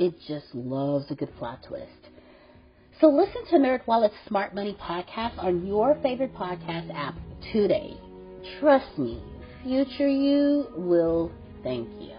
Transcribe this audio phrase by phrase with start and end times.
[0.00, 2.08] it just loves a good plot twist.
[3.00, 7.14] So listen to NerdWallet's Smart Money podcast on your favorite podcast app
[7.52, 7.98] today.
[8.58, 9.22] Trust me,
[9.62, 11.30] future you will
[11.62, 12.12] thank you.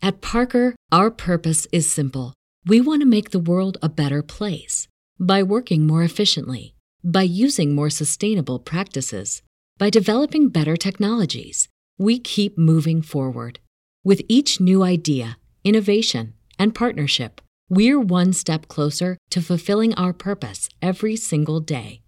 [0.00, 2.32] At Parker, our purpose is simple.
[2.66, 7.74] We want to make the world a better place by working more efficiently, by using
[7.74, 9.42] more sustainable practices,
[9.76, 11.68] by developing better technologies.
[11.98, 13.58] We keep moving forward.
[14.02, 20.68] With each new idea, innovation, and partnership, we're one step closer to fulfilling our purpose
[20.82, 22.02] every single day.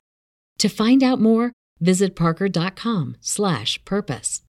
[0.59, 4.43] To find out more, visit parker.com/purpose.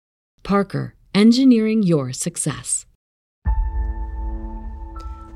[0.44, 2.86] Parker, engineering your success.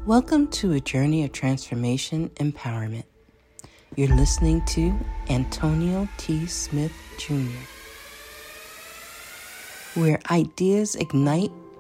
[0.05, 3.03] Welcome to a journey of transformation empowerment.
[3.95, 4.93] You're listening to
[5.29, 6.45] Antonio T.
[6.45, 7.33] Smith Jr.,
[9.99, 11.51] where ideas ignite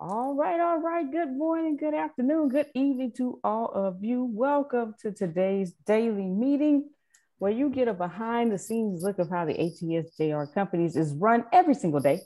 [0.00, 1.10] All right, all right.
[1.10, 4.22] Good morning, good afternoon, good evening to all of you.
[4.32, 6.90] Welcome to today's daily meeting
[7.38, 11.46] where you get a behind the scenes look of how the ATSJR companies is run
[11.52, 12.20] every single day.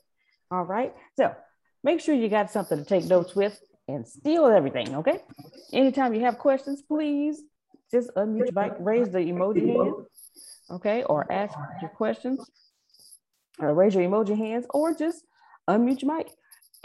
[0.51, 0.93] All right.
[1.17, 1.35] So
[1.83, 3.59] make sure you got something to take notes with
[3.89, 4.95] and steal everything.
[4.97, 5.21] Okay.
[5.73, 7.41] Anytime you have questions, please
[7.91, 9.95] just unmute your mic, raise the emoji hand.
[10.73, 11.05] Okay.
[11.05, 12.39] Or ask your questions
[13.59, 15.25] or raise your emoji hands or just
[15.71, 16.29] unmute your mic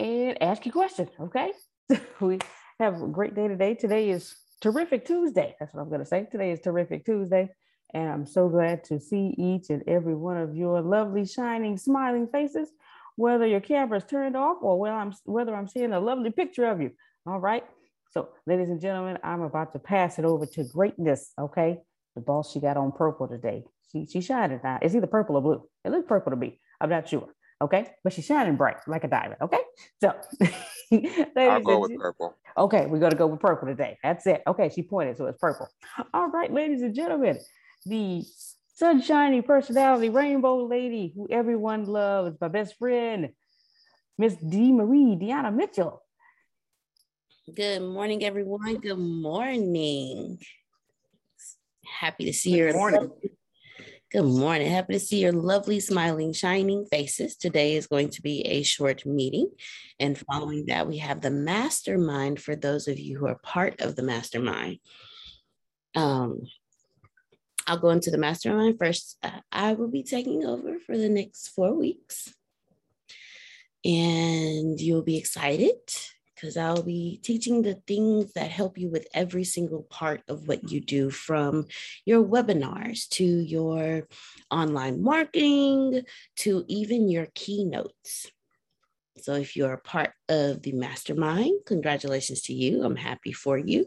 [0.00, 1.08] and ask your question.
[1.20, 1.52] Okay.
[2.20, 2.38] we
[2.78, 3.74] have a great day today.
[3.74, 5.56] Today is terrific Tuesday.
[5.58, 6.28] That's what I'm going to say.
[6.30, 7.50] Today is terrific Tuesday.
[7.94, 12.28] And I'm so glad to see each and every one of your lovely, shining, smiling
[12.28, 12.70] faces,
[13.16, 16.80] whether your camera's turned off or whether I'm, whether I'm seeing a lovely picture of
[16.80, 16.90] you.
[17.26, 17.64] All right.
[18.10, 21.32] So, ladies and gentlemen, I'm about to pass it over to greatness.
[21.38, 21.78] Okay.
[22.14, 23.64] The boss she got on purple today.
[23.90, 24.78] She she shining now.
[24.82, 25.68] It's either purple or blue.
[25.84, 26.60] It looks purple to me.
[26.80, 27.28] I'm not sure.
[27.60, 27.88] Okay.
[28.04, 29.40] But she's shining bright like a diamond.
[29.42, 29.58] Okay.
[30.00, 30.14] So
[31.36, 32.34] I'll go with purple.
[32.56, 33.98] Okay, we're gonna go with purple today.
[34.02, 34.42] That's it.
[34.46, 35.68] Okay, she pointed, so it's purple.
[36.12, 37.38] All right, ladies and gentlemen,
[37.86, 38.24] the
[38.74, 43.30] sunshiny personality, rainbow lady who everyone loves, my best friend,
[44.16, 44.72] Miss D.
[44.72, 46.02] Marie Deanna Mitchell.
[47.54, 48.76] Good morning, everyone.
[48.76, 50.38] Good morning.
[51.86, 52.66] Happy to see you.
[52.66, 53.10] Good morning.
[54.10, 54.70] Good morning.
[54.70, 57.36] Happy to see your lovely, smiling, shining faces.
[57.36, 59.50] Today is going to be a short meeting.
[60.00, 63.96] And following that, we have the mastermind for those of you who are part of
[63.96, 64.78] the mastermind.
[65.94, 66.40] Um,
[67.66, 69.18] I'll go into the mastermind first.
[69.22, 72.32] Uh, I will be taking over for the next four weeks.
[73.84, 75.76] And you'll be excited
[76.38, 80.70] because I'll be teaching the things that help you with every single part of what
[80.70, 81.66] you do from
[82.04, 84.06] your webinars to your
[84.50, 86.02] online marketing
[86.36, 88.30] to even your keynotes.
[89.20, 92.84] So, if you're a part of the mastermind, congratulations to you.
[92.84, 93.86] I'm happy for you.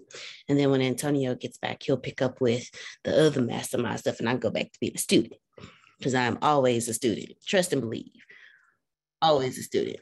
[0.49, 2.69] And then when Antonio gets back, he'll pick up with
[3.05, 5.35] the other mastermind stuff, and I'll go back to being a student
[5.97, 7.31] because I'm always a student.
[7.47, 8.11] Trust and believe,
[9.21, 10.01] always a student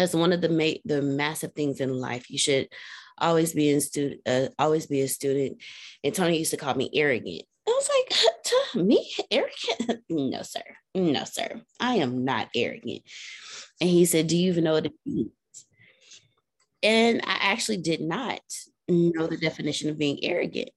[0.00, 2.30] that's one of the ma- the massive things in life.
[2.30, 2.68] You should
[3.18, 5.62] always be in student, uh, always be a student.
[6.02, 7.42] And Tony used to call me arrogant.
[7.68, 10.02] I was like, me arrogant?
[10.08, 10.62] no, sir.
[10.94, 11.60] No, sir.
[11.78, 13.02] I am not arrogant.
[13.80, 15.30] And he said, Do you even know what it means?
[16.82, 18.40] And I actually did not
[18.88, 20.70] know the definition of being arrogant.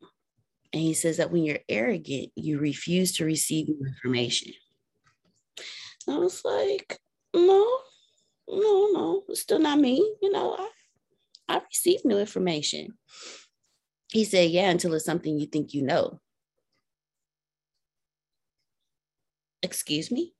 [0.73, 4.51] And he says that when you're arrogant, you refuse to receive information.
[6.09, 6.99] I was like,
[7.33, 7.79] no,
[8.47, 10.15] no, no, it's still not me.
[10.21, 10.69] You know, I,
[11.47, 12.97] I received new information.
[14.11, 16.19] He said, yeah, until it's something you think you know.
[19.61, 20.33] Excuse me?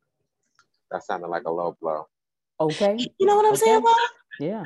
[0.91, 2.07] That sounded like a low blow.
[2.59, 2.97] Okay.
[3.17, 3.61] You know what I'm Okay.
[3.65, 3.95] saying, Bob?
[4.39, 4.63] Yeah.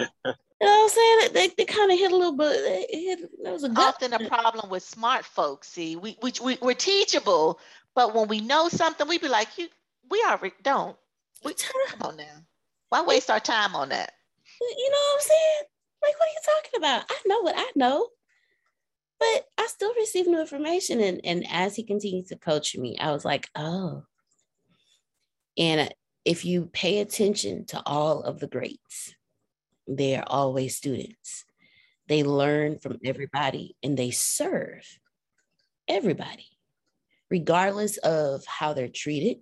[0.60, 1.34] You know what I'm saying?
[1.34, 2.52] They, they kind of hit a little bit.
[2.52, 3.96] It hit, there was a gut.
[3.96, 5.70] often a problem with smart folks.
[5.70, 7.60] See, we, we, we we're teachable,
[7.94, 9.68] but when we know something, we be like, you,
[10.10, 10.98] we already don't.
[11.46, 11.54] We
[11.88, 12.47] come on now.
[12.90, 14.12] Why waste our time on that?
[14.62, 15.64] You know what I'm saying?
[16.04, 17.06] Like, what are you talking about?
[17.10, 18.08] I know what I know,
[19.20, 21.02] but I still receive new information.
[21.02, 24.04] And, and as he continued to coach me, I was like, oh.
[25.58, 25.94] And
[26.24, 29.16] if you pay attention to all of the greats,
[29.88, 31.46] they are always students.
[32.08, 34.86] They learn from everybody and they serve
[35.88, 36.48] everybody,
[37.30, 39.38] regardless of how they're treated,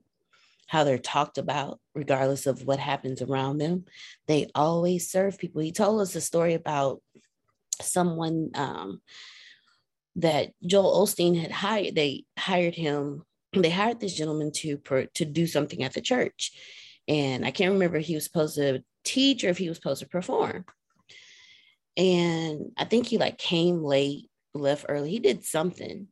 [0.68, 3.86] how they're talked about, regardless of what happens around them.
[4.28, 5.62] They always serve people.
[5.62, 7.02] He told us a story about
[7.82, 9.02] someone um,
[10.16, 11.96] that Joel Osteen had hired.
[11.96, 13.24] They hired him.
[13.54, 16.52] They hired this gentleman to per, to do something at the church,
[17.08, 20.02] and I can't remember if he was supposed to teach or if he was supposed
[20.02, 20.66] to perform.
[21.96, 25.12] And I think he like came late, left early.
[25.12, 26.08] He did something,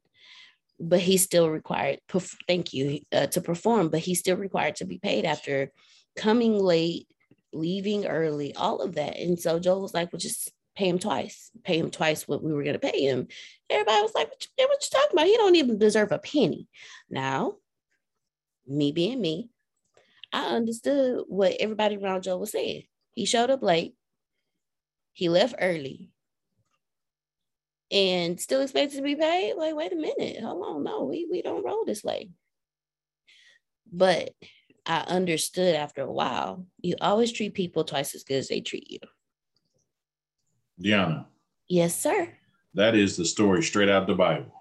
[0.79, 1.99] but he's still required.
[2.09, 5.71] perf- Thank you uh, to perform, but he's still required to be paid after
[6.15, 7.07] coming late,
[7.53, 9.17] leaving early, all of that.
[9.17, 11.51] And so Joel was like, "Well, just pay him twice.
[11.63, 13.27] Pay him twice what we were going to pay him."
[13.69, 15.27] Everybody was like, "What you, what you talking about?
[15.27, 16.67] He don't even deserve a penny."
[17.09, 17.55] Now,
[18.67, 19.49] me being me,
[20.31, 22.83] I understood what everybody around Joe was saying.
[23.13, 23.95] He showed up late.
[25.13, 26.12] He left early.
[27.91, 29.53] And still expected to be paid.
[29.55, 30.83] Like, wait a minute, hold on.
[30.83, 32.29] No, we, we don't roll this way.
[33.91, 34.31] But
[34.85, 38.89] I understood after a while, you always treat people twice as good as they treat
[38.89, 38.99] you.
[40.81, 41.25] Deanna,
[41.69, 42.29] Yes, sir.
[42.73, 44.51] that is the story straight out of the Bible.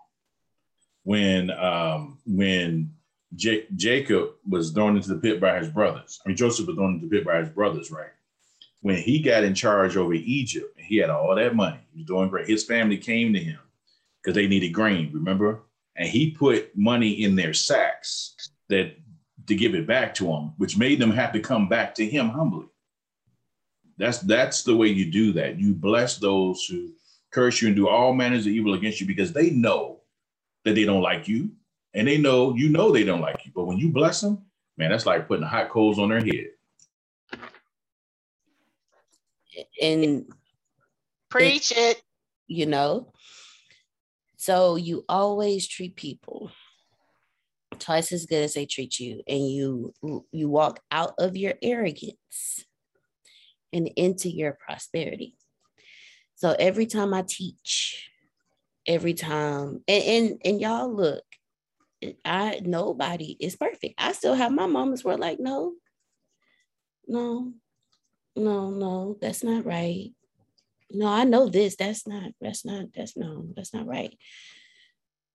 [1.04, 2.92] When um, when
[3.34, 6.94] J- Jacob was thrown into the pit by his brothers, I mean Joseph was thrown
[6.94, 8.10] into the pit by his brothers, right?
[8.82, 11.78] When he got in charge over Egypt, he had all that money.
[11.92, 12.48] He was doing great.
[12.48, 13.58] His family came to him
[14.20, 15.62] because they needed grain, remember?
[15.96, 18.96] And he put money in their sacks that
[19.46, 22.28] to give it back to them, which made them have to come back to him
[22.28, 22.66] humbly.
[23.98, 25.58] That's that's the way you do that.
[25.58, 26.90] You bless those who
[27.30, 30.00] curse you and do all manners of evil against you because they know
[30.64, 31.50] that they don't like you
[31.94, 33.52] and they know you know they don't like you.
[33.54, 34.44] But when you bless them,
[34.76, 36.50] man, that's like putting hot coals on their head.
[39.80, 40.26] And
[41.28, 42.02] Preach it.
[42.46, 43.12] you know
[44.36, 46.50] So you always treat people
[47.78, 49.94] twice as good as they treat you and you
[50.30, 52.64] you walk out of your arrogance
[53.72, 55.36] and into your prosperity.
[56.34, 58.10] So every time I teach,
[58.86, 61.24] every time and and, and y'all look,
[62.24, 63.94] I nobody is perfect.
[63.98, 65.74] I still have my moments where like, no,
[67.06, 67.52] no,
[68.36, 70.10] no, no, that's not right.
[70.90, 71.76] No, I know this.
[71.76, 74.16] That's not, that's not, that's no, that's not right.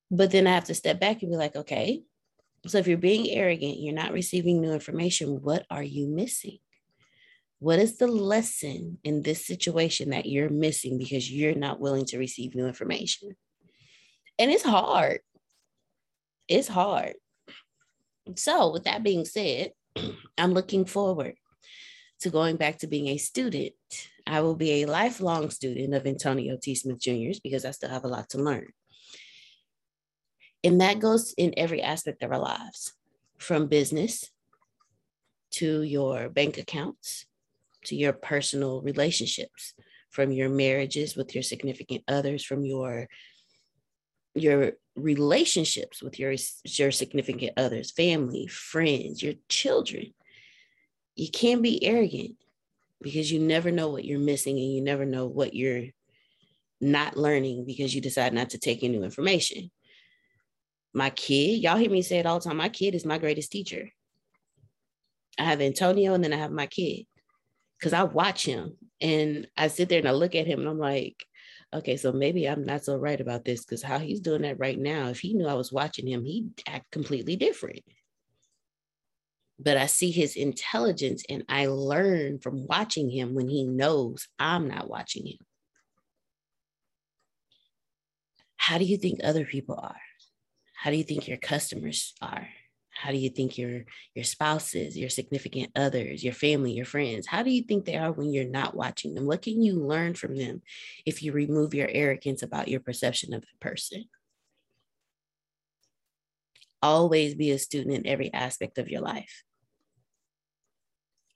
[0.10, 2.04] But then I have to step back and be like, okay,
[2.66, 6.60] so if you're being arrogant, you're not receiving new information, what are you missing?
[7.60, 12.18] What is the lesson in this situation that you're missing because you're not willing to
[12.18, 13.36] receive new information?
[14.38, 15.22] And it's hard.
[16.48, 17.16] It's hard.
[18.36, 19.72] So, with that being said,
[20.38, 21.36] I'm looking forward
[22.22, 23.74] to going back to being a student.
[24.26, 26.76] I will be a lifelong student of Antonio T.
[26.76, 28.68] Smith Jr.'s because I still have a lot to learn.
[30.64, 32.94] And that goes in every aspect of our lives
[33.38, 34.30] from business
[35.52, 37.26] to your bank accounts
[37.86, 39.74] to your personal relationships
[40.10, 43.08] from your marriages with your significant others from your
[44.36, 50.14] your relationships with your your significant others family friends your children
[51.18, 52.36] you can't be arrogant
[53.02, 55.86] because you never know what you're missing and you never know what you're
[56.80, 59.70] not learning because you decide not to take in new information
[60.98, 62.58] my kid, y'all hear me say it all the time.
[62.58, 63.90] My kid is my greatest teacher.
[65.40, 67.06] I have Antonio and then I have my kid
[67.78, 70.80] because I watch him and I sit there and I look at him and I'm
[70.80, 71.24] like,
[71.72, 74.80] okay, so maybe I'm not so right about this because how he's doing that right
[74.80, 77.84] now, if he knew I was watching him, he'd act completely different.
[79.60, 84.68] But I see his intelligence and I learn from watching him when he knows I'm
[84.68, 85.38] not watching him.
[88.58, 90.02] How do you think other people are?
[90.76, 92.48] How do you think your customers are?
[92.98, 93.86] How do you think your
[94.16, 98.12] your spouses, your significant others, your family, your friends, how do you think they are
[98.12, 99.26] when you're not watching them?
[99.26, 100.64] What can you learn from them
[101.06, 104.06] if you remove your arrogance about your perception of the person?
[106.82, 109.44] Always be a student in every aspect of your life.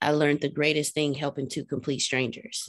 [0.02, 2.68] I learned the greatest thing helping two complete strangers.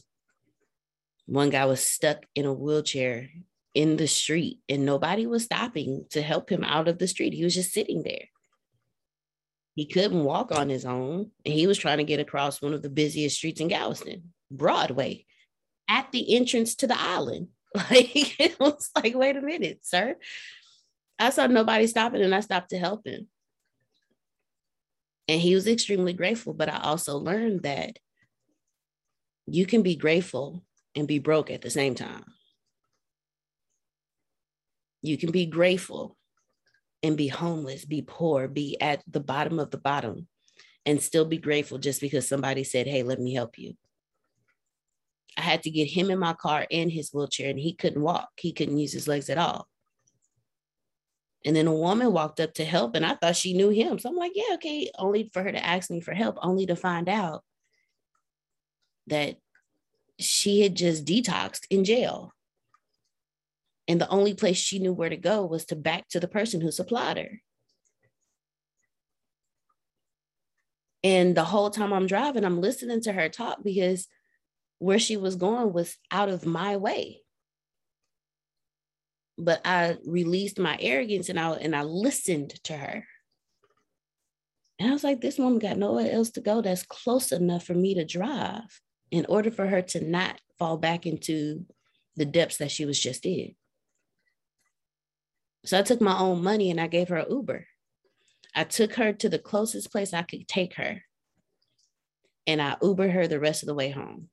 [1.26, 3.30] One guy was stuck in a wheelchair
[3.74, 7.34] in the street and nobody was stopping to help him out of the street.
[7.34, 8.26] He was just sitting there.
[9.76, 11.32] He couldn't walk on his own.
[11.46, 15.26] And he was trying to get across one of the busiest streets in Galveston, Broadway,
[15.90, 17.48] at the entrance to the island.
[17.76, 20.16] Like it was like, wait a minute, sir.
[21.18, 23.28] I saw nobody stopping and I stopped to help him.
[25.28, 26.54] And he was extremely grateful.
[26.54, 27.98] But I also learned that
[29.46, 30.64] you can be grateful
[30.96, 32.26] and be broke at the same time.
[35.02, 36.18] You can be grateful
[37.02, 40.28] and be homeless, be poor, be at the bottom of the bottom,
[40.86, 43.76] and still be grateful just because somebody said, Hey, let me help you.
[45.38, 48.30] I had to get him in my car in his wheelchair, and he couldn't walk.
[48.38, 49.68] He couldn't use his legs at all.
[51.46, 54.00] And then a woman walked up to help, and I thought she knew him.
[54.00, 54.90] So I'm like, yeah, okay.
[54.98, 57.44] Only for her to ask me for help, only to find out
[59.08, 59.36] that
[60.20, 62.32] she had just detoxed in jail.
[63.88, 66.62] And the only place she knew where to go was to back to the person
[66.62, 67.42] who supplied her.
[71.04, 74.08] And the whole time I'm driving, I'm listening to her talk because
[74.80, 77.23] where she was going was out of my way.
[79.38, 83.06] But I released my arrogance and I and I listened to her.
[84.80, 87.74] And I was like, this woman got nowhere else to go that's close enough for
[87.74, 91.66] me to drive in order for her to not fall back into
[92.16, 93.56] the depths that she was just in.
[95.66, 97.66] So I took my own money and I gave her an Uber.
[98.56, 101.04] I took her to the closest place I could take her.
[102.46, 104.30] And I Ubered her the rest of the way home.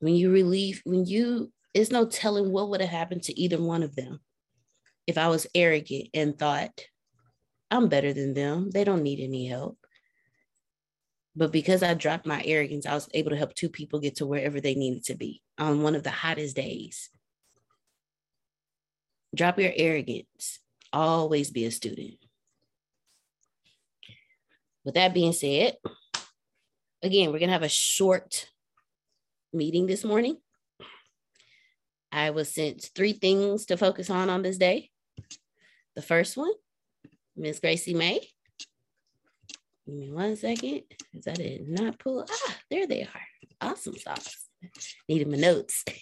[0.00, 3.82] When you relieve, when you, it's no telling what would have happened to either one
[3.82, 4.20] of them
[5.06, 6.80] if I was arrogant and thought,
[7.70, 8.70] I'm better than them.
[8.70, 9.78] They don't need any help.
[11.34, 14.26] But because I dropped my arrogance, I was able to help two people get to
[14.26, 17.08] wherever they needed to be on one of the hottest days.
[19.34, 20.58] Drop your arrogance.
[20.92, 22.16] Always be a student.
[24.84, 25.76] With that being said,
[27.02, 28.50] again, we're going to have a short
[29.54, 30.36] meeting this morning.
[32.12, 34.90] I was sent three things to focus on on this day.
[35.96, 36.52] The first one,
[37.36, 38.20] Miss Gracie May.
[39.86, 42.24] Give me one second, because I did not pull.
[42.30, 43.22] Ah, there they are.
[43.60, 44.48] Awesome sauce.
[45.08, 45.84] Needed my notes.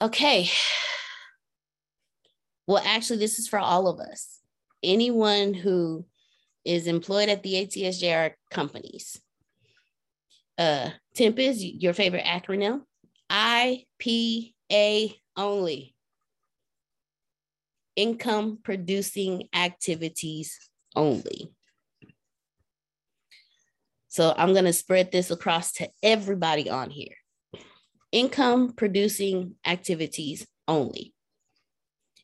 [0.00, 0.50] Okay.
[2.66, 4.40] Well, actually, this is for all of us.
[4.82, 6.04] Anyone who
[6.64, 9.20] is employed at the ATSJR companies.
[10.58, 12.82] Uh, TIMP is your favorite acronym.
[13.30, 15.94] IPA only.
[17.96, 20.58] Income producing activities
[20.94, 21.52] only.
[24.08, 27.16] So I'm going to spread this across to everybody on here.
[28.12, 31.12] Income producing activities only.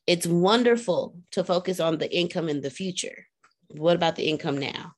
[0.07, 3.27] It's wonderful to focus on the income in the future.
[3.69, 4.93] What about the income now?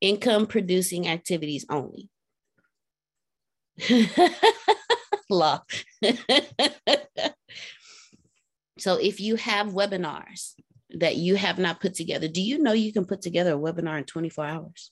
[0.00, 2.08] Income producing activities only.
[5.30, 5.60] Law.
[8.78, 10.54] so if you have webinars
[10.90, 13.98] that you have not put together, do you know you can put together a webinar
[13.98, 14.90] in 24 hours?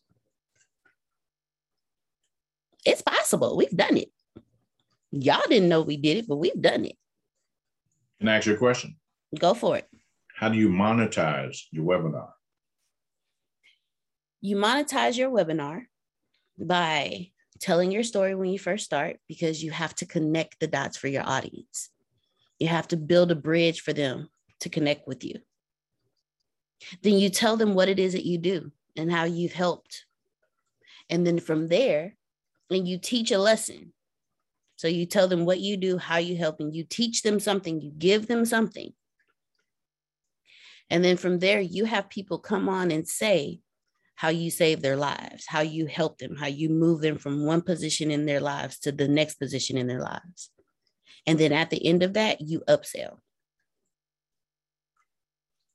[2.84, 3.56] It's possible.
[3.56, 4.10] We've done it.
[5.10, 6.96] Y'all didn't know we did it, but we've done it.
[8.20, 8.96] Can I ask you a question?
[9.38, 9.88] Go for it.
[10.36, 12.28] How do you monetize your webinar?
[14.40, 15.86] You monetize your webinar
[16.58, 20.96] by telling your story when you first start because you have to connect the dots
[20.96, 21.90] for your audience.
[22.58, 24.28] You have to build a bridge for them
[24.60, 25.40] to connect with you.
[27.02, 30.06] Then you tell them what it is that you do and how you've helped.
[31.10, 32.16] And then from there,
[32.70, 33.92] and you teach a lesson.
[34.76, 37.80] So you tell them what you do, how you help, and you teach them something,
[37.80, 38.92] you give them something.
[40.90, 43.60] And then from there, you have people come on and say
[44.16, 47.60] how you save their lives, how you help them, how you move them from one
[47.60, 50.50] position in their lives to the next position in their lives.
[51.26, 53.18] And then at the end of that, you upsell.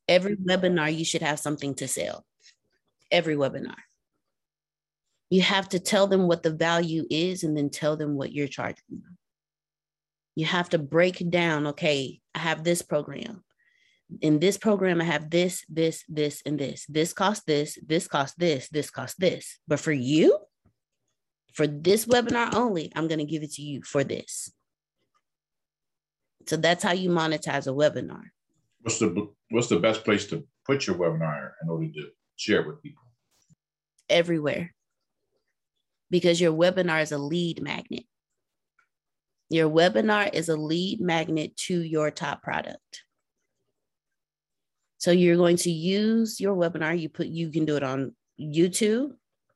[0.08, 2.26] Every webinar, you should have something to sell.
[3.10, 3.76] Every webinar.
[5.30, 8.48] You have to tell them what the value is and then tell them what you're
[8.48, 9.16] charging them.
[10.34, 13.44] You have to break down okay, I have this program
[14.20, 16.86] in this program, I have this, this, this, and this.
[16.88, 19.58] This costs this, this costs this, this costs this.
[19.66, 20.38] But for you,
[21.54, 24.52] for this webinar only, I'm going to give it to you for this.
[26.46, 28.22] So that's how you monetize a webinar.
[28.80, 32.82] What's the what's the best place to put your webinar in order to share with
[32.82, 33.02] people?
[34.08, 34.74] Everywhere.
[36.10, 38.04] Because your webinar is a lead magnet.
[39.50, 43.04] Your webinar is a lead magnet to your top product.
[45.02, 46.96] So you're going to use your webinar.
[46.96, 49.10] You put you can do it on YouTube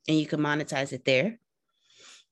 [0.08, 1.38] and you can monetize it there.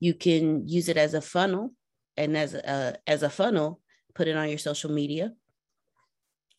[0.01, 1.71] You can use it as a funnel
[2.17, 3.79] and as a as a funnel,
[4.15, 5.31] put it on your social media.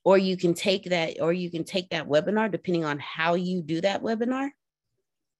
[0.03, 3.61] Or you can take that, or you can take that webinar, depending on how you
[3.61, 4.49] do that webinar,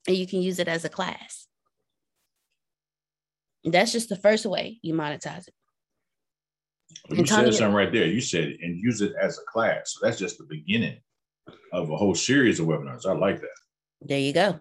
[0.07, 1.47] and you can use it as a class.
[3.65, 5.55] That's just the first way you monetize it.
[7.09, 8.07] You said something right there.
[8.07, 9.95] You said and use it as a class.
[9.95, 10.99] So that's just the beginning
[11.73, 13.07] of a whole series of webinars.
[13.07, 13.49] I like that.
[14.01, 14.61] There you go.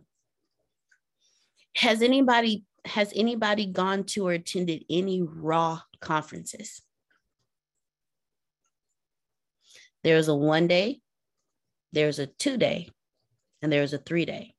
[1.75, 6.81] Has anybody has anybody gone to or attended any raw conferences?
[10.03, 11.01] There's a one day,
[11.91, 12.89] there's a two day,
[13.61, 14.53] and there's a three day.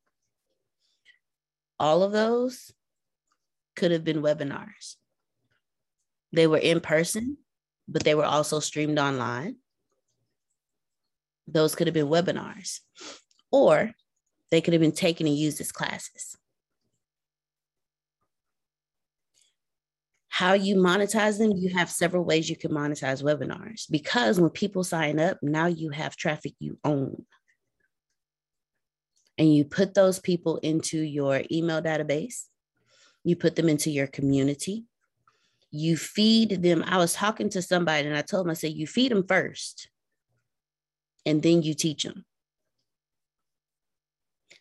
[1.79, 2.73] All of those
[3.77, 4.97] could have been webinars.
[6.33, 7.37] They were in person,
[7.87, 9.57] but they were also streamed online
[11.47, 12.81] those could have been webinars,
[13.51, 13.93] or
[14.51, 16.37] they could have been taken and used as classes.
[20.29, 24.85] How you monetize them, you have several ways you can monetize webinars because when people
[24.85, 27.25] sign up, now you have traffic you own.
[29.39, 32.45] And you put those people into your email database,
[33.25, 34.85] you put them into your community,
[35.71, 36.85] you feed them.
[36.87, 39.89] I was talking to somebody and I told them, I said, you feed them first
[41.27, 42.25] and then you teach them.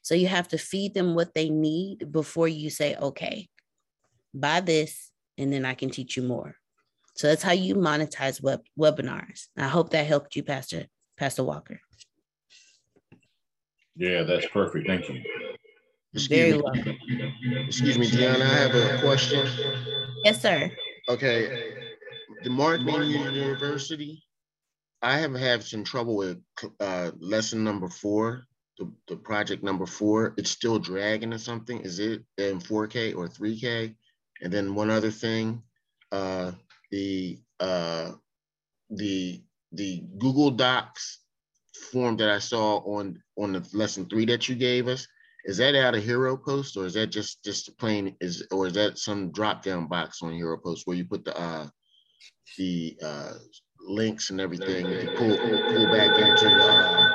[0.01, 3.47] So you have to feed them what they need before you say, okay,
[4.34, 6.56] buy this, and then I can teach you more.
[7.15, 9.45] So that's how you monetize web webinars.
[9.58, 11.80] I hope that helped you, Pastor Pastor Walker.
[13.95, 14.86] Yeah, that's perfect.
[14.86, 15.21] Thank you.
[16.13, 16.62] Excuse Very me.
[16.62, 17.67] welcome.
[17.67, 19.47] Excuse me, Deanna, I have a question.
[20.23, 20.71] Yes, sir.
[21.10, 21.73] Okay.
[22.43, 24.24] The Marketing University
[25.01, 26.41] I have had some trouble with
[26.79, 28.45] uh, lesson number four,
[28.77, 30.34] the, the project number four.
[30.38, 31.79] It's still dragging or something.
[31.81, 33.95] Is it in 4K or 3K?
[34.41, 35.62] And then one other thing,
[36.12, 36.51] uh,
[36.91, 38.12] the uh,
[38.89, 41.19] the the Google Docs
[41.91, 45.08] form that I saw on on the lesson three that you gave us,
[45.45, 48.73] Is that out of Hero Post or is that just just plain is or is
[48.73, 51.67] that some drop down box on Hero Post where you put the uh
[52.58, 53.34] the uh
[53.87, 57.13] links and everything you pull pull back into the uh,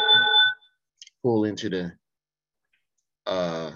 [1.22, 1.92] pull into the
[3.26, 3.70] uh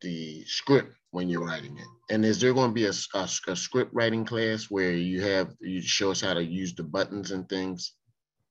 [0.00, 2.14] the script when you're writing it?
[2.14, 5.54] And is there going to be a, a, a, script writing class where you have
[5.60, 7.94] you show us how to use the buttons and things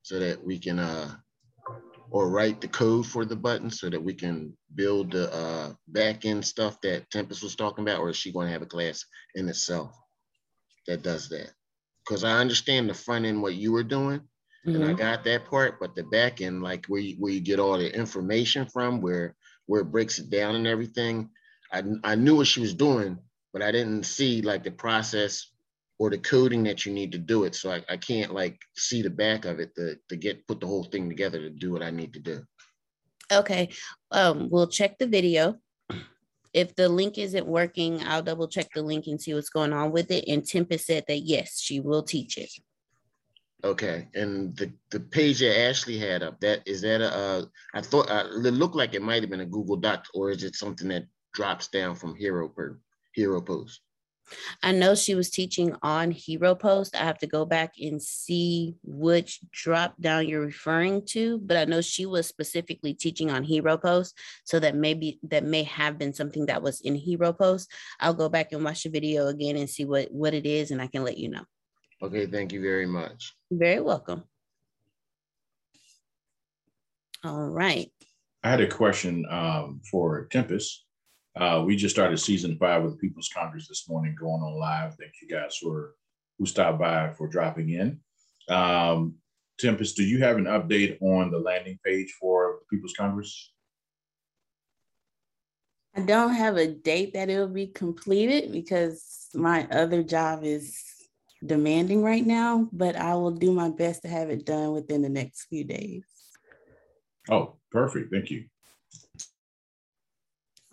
[0.02, 1.14] so that we can uh
[2.10, 6.24] or write the code for the buttons so that we can build the uh, back
[6.24, 9.04] end stuff that Tempest was talking about, or is she going to have a class
[9.34, 9.94] in itself
[10.86, 11.50] that does that?
[12.08, 14.74] Because I understand the front end what you were doing, mm-hmm.
[14.74, 14.96] and I mm-hmm.
[14.96, 17.94] got that part, but the back end, like where you, where you get all the
[17.94, 21.28] information from, where where it breaks it down and everything,
[21.70, 23.18] I, I knew what she was doing,
[23.52, 25.50] but I didn't see like the process
[25.98, 27.54] or the coding that you need to do it.
[27.54, 30.66] So I, I can't like see the back of it to, to get put the
[30.66, 32.42] whole thing together to do what I need to do.
[33.30, 33.68] Okay.
[34.10, 35.58] Um, we'll check the video.
[36.52, 39.92] If the link isn't working, I'll double check the link and see what's going on
[39.92, 40.24] with it.
[40.28, 42.50] And Tempest said that yes, she will teach it.
[43.64, 47.48] Okay, and the the page that Ashley had up, that is that a?
[47.74, 50.44] I thought uh, it looked like it might have been a Google Doc, or is
[50.44, 51.06] it something that
[51.38, 52.78] drops down from Hero per
[53.14, 53.80] Hero Post.
[54.62, 56.94] I know she was teaching on Hero Post.
[56.94, 61.64] I have to go back and see which drop down you're referring to, but I
[61.64, 64.18] know she was specifically teaching on Hero Post.
[64.44, 67.70] So that maybe that may have been something that was in Hero Post.
[68.00, 70.80] I'll go back and watch the video again and see what, what it is, and
[70.80, 71.44] I can let you know.
[72.00, 73.34] Okay, thank you very much.
[73.50, 74.24] very welcome.
[77.24, 77.90] All right.
[78.44, 80.84] I had a question um, for Tempest.
[81.38, 84.96] Uh, we just started season five with the People's Congress this morning, going on live.
[84.96, 85.94] Thank you guys for
[86.36, 88.00] who stopped by for dropping in.
[88.48, 89.14] Um,
[89.60, 93.52] Tempest, do you have an update on the landing page for People's Congress?
[95.94, 100.82] I don't have a date that it will be completed because my other job is
[101.44, 105.08] demanding right now, but I will do my best to have it done within the
[105.08, 106.04] next few days.
[107.30, 108.12] Oh, perfect.
[108.12, 108.46] Thank you.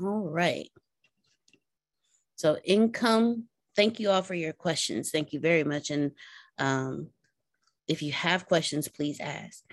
[0.02, 0.70] All right.
[2.36, 5.10] So income, thank you all for your questions.
[5.10, 5.90] Thank you very much.
[5.90, 6.12] And
[6.58, 7.08] um,
[7.88, 9.64] if you have questions, please ask.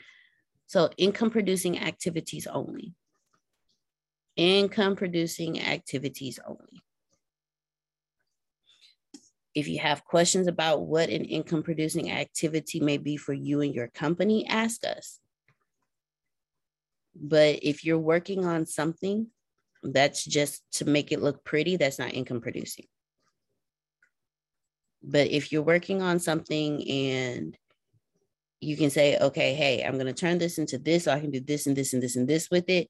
[0.67, 2.95] So income producing activities only.
[4.37, 6.83] Income producing activities only.
[9.55, 13.75] If you have questions about what an income producing activity may be for you and
[13.75, 15.19] your company, ask us.
[17.15, 19.27] But if you're working on something
[19.83, 21.77] that's just to make it look pretty.
[21.77, 22.87] That's not income producing.
[25.03, 27.57] But if you're working on something and
[28.61, 31.33] you can say, okay, hey, I'm going to turn this into this, so I can
[31.33, 32.89] do this and this and this and this with it.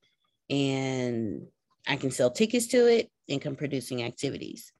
[0.50, 1.46] And
[1.88, 4.70] I can sell tickets to it, income producing activities.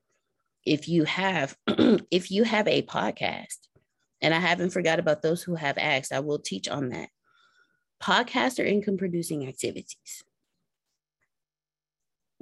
[0.67, 3.57] If you have, if you have a podcast,
[4.21, 7.09] and I haven't forgot about those who have asked, I will teach on that.
[8.01, 10.25] Podcast or income producing activities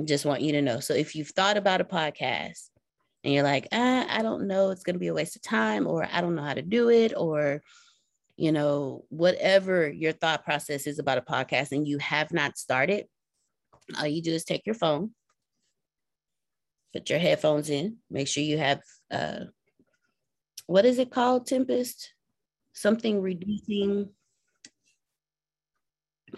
[0.05, 0.81] just want you to know.
[0.81, 2.71] So if you've thought about a podcast
[3.25, 5.87] and you're like, ah, I don't know, it's going to be a waste of time,
[5.87, 7.63] or I don't know how to do it, or
[8.37, 13.07] you know, whatever your thought process is about a podcast and you have not started,
[13.99, 15.11] all you do is take your phone,
[16.95, 19.41] put your headphones in, make sure you have uh
[20.67, 22.15] what is it called, Tempest?
[22.73, 24.11] Something reducing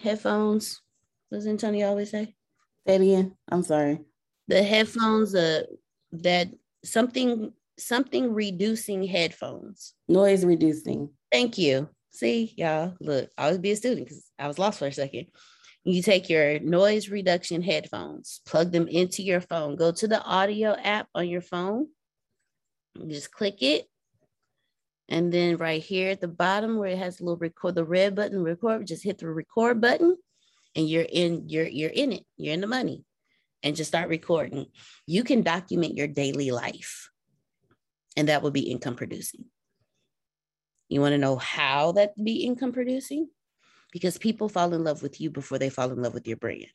[0.01, 0.81] headphones.
[1.29, 2.35] What does Antonio always say?
[2.85, 3.35] Say it again.
[3.49, 3.99] I'm sorry.
[4.47, 5.63] The headphones, uh,
[6.11, 6.49] that
[6.83, 9.93] something something reducing headphones.
[10.07, 11.09] Noise reducing.
[11.31, 11.89] Thank you.
[12.11, 15.27] See, y'all, look, I was be a student because I was lost for a second.
[15.83, 20.75] You take your noise reduction headphones, plug them into your phone, go to the audio
[20.75, 21.87] app on your phone,
[23.07, 23.87] just click it.
[25.09, 28.15] And then right here at the bottom where it has a little record, the red
[28.15, 30.15] button record, just hit the record button
[30.75, 32.25] and you're in you're you're in it.
[32.37, 33.03] You're in the money.
[33.61, 34.65] And just start recording.
[35.07, 37.09] You can document your daily life.
[38.17, 39.45] And that will be income producing.
[40.89, 43.29] You want to know how that be income producing?
[43.91, 46.67] Because people fall in love with you before they fall in love with your brand.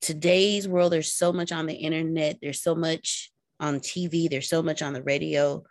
[0.00, 2.38] Today's world there's so much on the internet.
[2.40, 5.64] There's so much on tv there's so much on the radio.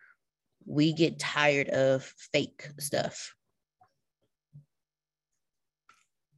[0.65, 2.03] We get tired of
[2.33, 3.33] fake stuff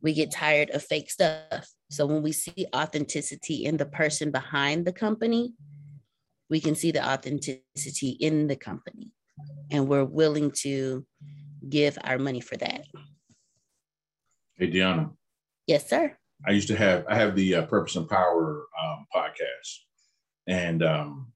[0.01, 1.69] we get tired of fake stuff.
[1.89, 5.53] So when we see authenticity in the person behind the company,
[6.49, 9.11] we can see the authenticity in the company.
[9.71, 11.05] And we're willing to
[11.67, 12.85] give our money for that.
[14.55, 15.11] Hey, Deanna.
[15.67, 16.17] Yes, sir.
[16.47, 19.77] I used to have I have the uh, Purpose and Power um, podcast,
[20.47, 21.33] and um,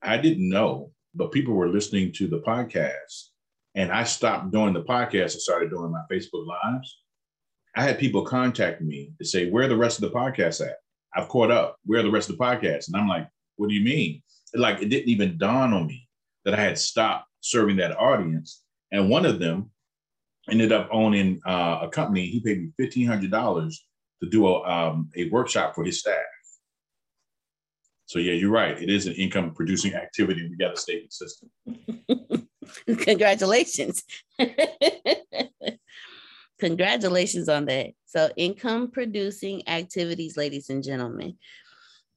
[0.00, 3.30] I didn't know, but people were listening to the podcast,
[3.74, 7.00] and I stopped doing the podcast and started doing my Facebook lives.
[7.78, 10.78] I had people contact me to say, "Where the rest of the podcast at?"
[11.14, 11.76] I've caught up.
[11.84, 12.88] Where are the rest of the podcast?
[12.88, 14.20] And I'm like, "What do you mean?"
[14.52, 16.08] Like it didn't even dawn on me
[16.44, 18.64] that I had stopped serving that audience.
[18.90, 19.70] And one of them
[20.50, 22.26] ended up owning uh, a company.
[22.26, 23.86] He paid me fifteen hundred dollars
[24.24, 26.16] to do a, um, a workshop for his staff.
[28.06, 28.76] So yeah, you're right.
[28.82, 30.48] It is an income producing activity.
[30.50, 31.50] We got a statement system.
[33.04, 34.02] Congratulations.
[36.58, 37.90] Congratulations on that.
[38.06, 41.36] So income producing activities, ladies and gentlemen.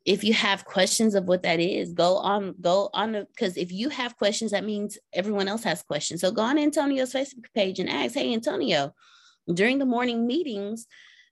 [0.03, 3.89] If you have questions of what that is, go on, go on because if you
[3.89, 6.21] have questions, that means everyone else has questions.
[6.21, 8.95] So go on Antonio's Facebook page and ask, hey Antonio,
[9.53, 10.87] during the morning meetings,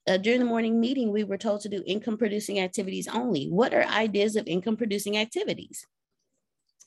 [0.07, 3.47] uh, during the morning meeting, we were told to do income producing activities only.
[3.47, 5.85] What are ideas of income producing activities?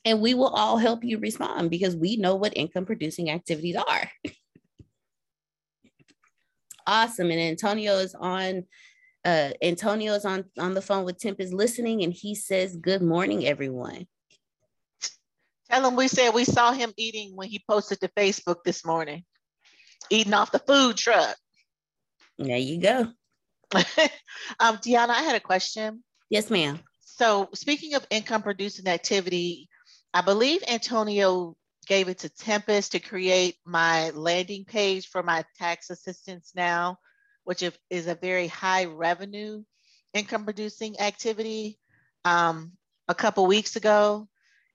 [0.05, 4.11] And we will all help you respond because we know what income producing activities are.
[6.87, 7.31] awesome.
[7.31, 8.65] And Antonio is on.
[9.25, 13.47] Uh, Antonio is on on the phone with Tempest listening, and he says, "Good morning,
[13.47, 14.07] everyone."
[15.71, 19.25] Tell him we said we saw him eating when he posted to Facebook this morning,
[20.11, 21.37] eating off the food truck.
[22.39, 23.09] There you go.
[24.61, 26.03] um, Deanna, I had a question.
[26.29, 26.81] Yes, ma'am.
[27.01, 29.69] So, speaking of income producing activity,
[30.13, 35.91] I believe Antonio gave it to Tempest to create my landing page for my tax
[35.91, 36.99] assistance now,
[37.45, 39.63] which is a very high revenue
[40.15, 41.79] income producing activity
[42.25, 42.73] um,
[43.09, 44.29] a couple weeks ago.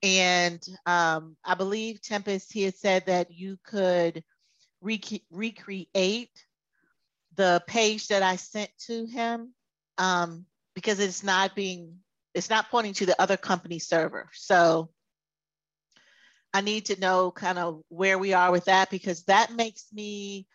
[0.04, 4.24] And um, I believe Tempest, he had said that you could
[4.82, 6.46] rec- recreate
[7.36, 9.54] the page that I sent to him
[9.98, 11.98] um, because it's not being,
[12.34, 14.30] it's not pointing to the other company server.
[14.34, 14.90] So
[16.54, 20.48] I need to know kind of where we are with that because that makes me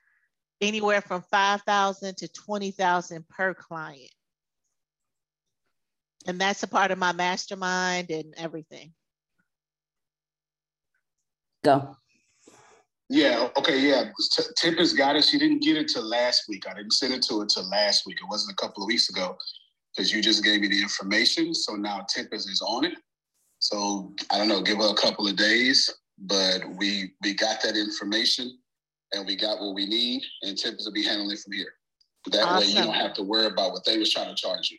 [0.61, 4.11] anywhere from 5,000 to 20,000 per client.
[6.27, 8.93] And that's a part of my mastermind and everything.
[11.65, 11.97] Go.
[13.09, 14.05] Yeah, okay, yeah.
[14.33, 15.25] T- Tempest got it.
[15.25, 16.65] She didn't get it till last week.
[16.69, 18.17] I didn't send it to her till last week.
[18.17, 19.37] It wasn't a couple of weeks ago
[19.95, 21.53] because you just gave me the information.
[21.55, 22.95] So now Tempest is on it.
[23.63, 27.77] So I don't know, give her a couple of days, but we we got that
[27.77, 28.59] information
[29.13, 31.73] and we got what we need, and Tempest will be handling it from here.
[32.33, 32.59] That awesome.
[32.59, 34.79] way you don't have to worry about what they was trying to charge you.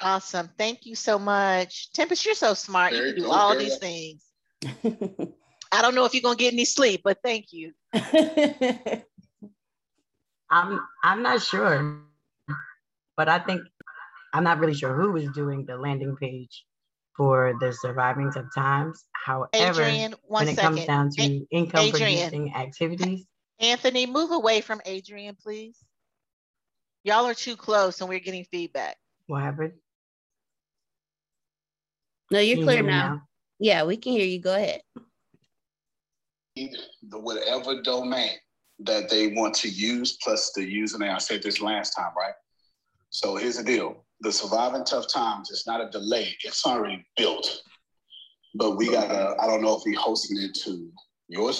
[0.00, 0.48] Awesome.
[0.56, 1.92] Thank you so much.
[1.92, 2.94] Tempest, you're so smart.
[2.94, 4.24] Very you can do all these things.
[5.70, 7.74] I don't know if you're gonna get any sleep, but thank you.
[10.50, 12.00] I'm I'm not sure,
[13.14, 13.60] but I think
[14.32, 16.64] I'm not really sure who is doing the landing page
[17.16, 19.04] for the surviving of times.
[19.12, 20.76] However, Adrian, when it second.
[20.76, 22.30] comes down to A- income Adrian.
[22.30, 23.26] producing activities,
[23.58, 25.76] Anthony, move away from Adrian, please.
[27.04, 28.96] Y'all are too close, and we're getting feedback.
[29.26, 29.72] What happened?
[32.30, 32.88] No, you're clear now.
[32.88, 33.22] now.
[33.58, 34.40] Yeah, we can hear you.
[34.40, 34.82] Go ahead
[36.56, 38.32] the whatever domain
[38.80, 41.14] that they want to use plus the username.
[41.14, 42.34] I said this last time, right?
[43.10, 44.04] So here's the deal.
[44.22, 46.36] The surviving tough times, it's not a delay.
[46.44, 47.62] It's already built.
[48.54, 50.90] But we gotta, I don't know if we hosting it to
[51.28, 51.52] your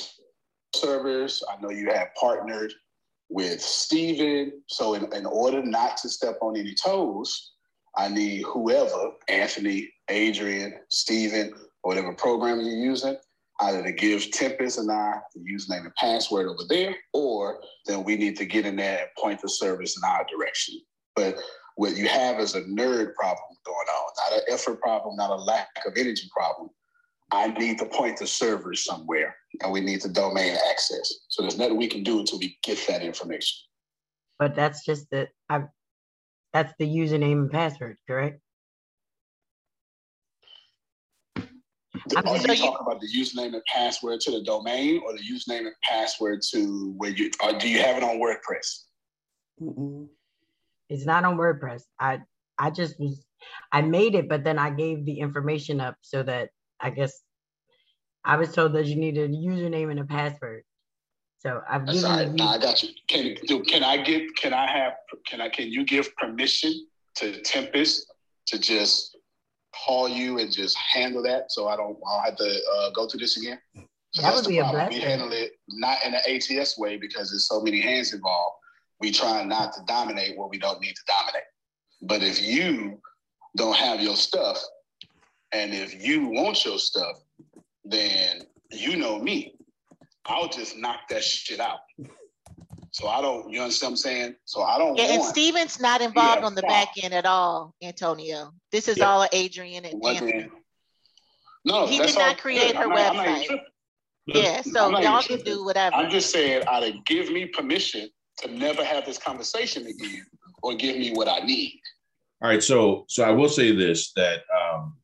[0.74, 1.42] servers.
[1.48, 2.72] I know you have partnered
[3.28, 4.60] with Steven.
[4.66, 7.52] So in, in order not to step on any toes,
[7.96, 13.16] I need whoever, Anthony, Adrian, Steven, or whatever program you're using,
[13.60, 18.16] either to give Tempest and I the username and password over there, or then we
[18.16, 20.80] need to get in there and point the service in our direction.
[21.16, 21.36] But
[21.80, 25.34] what you have is a nerd problem going on, not an effort problem, not a
[25.34, 26.68] lack of energy problem.
[27.32, 31.10] I need to point the servers somewhere, and we need the domain access.
[31.28, 33.60] So there's nothing we can do until we get that information.
[34.38, 35.62] But that's just the I,
[36.52, 38.42] that's the username and password, correct?
[42.14, 45.60] I'm Are you talking about the username and password to the domain or the username
[45.60, 48.82] and password to where you or do you have it on WordPress?
[49.62, 50.08] Mm-mm.
[50.90, 51.84] It's not on WordPress.
[51.98, 52.20] I
[52.58, 53.24] I just was
[53.72, 56.50] I made it, but then I gave the information up so that
[56.80, 57.22] I guess
[58.24, 60.64] I was told that you needed a username and a password.
[61.38, 62.38] So I've That's given right.
[62.38, 62.44] you.
[62.44, 62.90] I got you.
[63.08, 64.94] Can do can I give can I have
[65.26, 66.74] can I can you give permission
[67.16, 68.12] to Tempest
[68.48, 69.16] to just
[69.86, 73.20] call you and just handle that so I don't I'll have to uh, go through
[73.20, 73.60] this again?
[74.20, 74.82] That would be problem.
[74.82, 74.98] a blessing.
[74.98, 78.56] We handle it not in an ATS way because there's so many hands involved.
[79.00, 81.42] We try not to dominate where we don't need to dominate.
[82.02, 83.00] But if you
[83.56, 84.58] don't have your stuff,
[85.52, 87.16] and if you want your stuff,
[87.84, 89.54] then you know me.
[90.26, 91.80] I'll just knock that shit out.
[92.92, 94.34] So I don't, you understand what I'm saying?
[94.44, 94.96] So I don't.
[94.96, 98.52] Yeah, and Steven's not involved on the back end at all, Antonio.
[98.72, 99.04] This is yeah.
[99.06, 100.48] all Adrian and Anthony.
[101.64, 103.60] No, he did not create her not, website.
[104.26, 105.96] Yeah, so y'all can do whatever.
[105.96, 108.08] I'm just saying, either give me permission
[108.42, 110.26] to never have this conversation again,
[110.62, 111.80] or give me what I need.
[112.42, 114.96] All right, so so I will say this that um,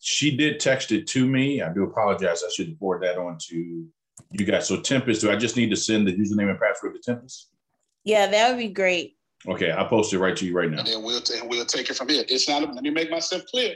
[0.00, 1.62] she did text it to me.
[1.62, 2.42] I do apologize.
[2.44, 3.86] I should forward that on to
[4.30, 4.68] you guys.
[4.68, 7.50] So Tempest, do I just need to send the username and password to Tempest?
[8.04, 9.16] Yeah, that would be great.
[9.48, 10.78] Okay, I'll post it right to you right now.
[10.78, 12.24] And then we'll t- we'll take it from here.
[12.28, 12.62] It's not.
[12.74, 13.74] let me make myself clear.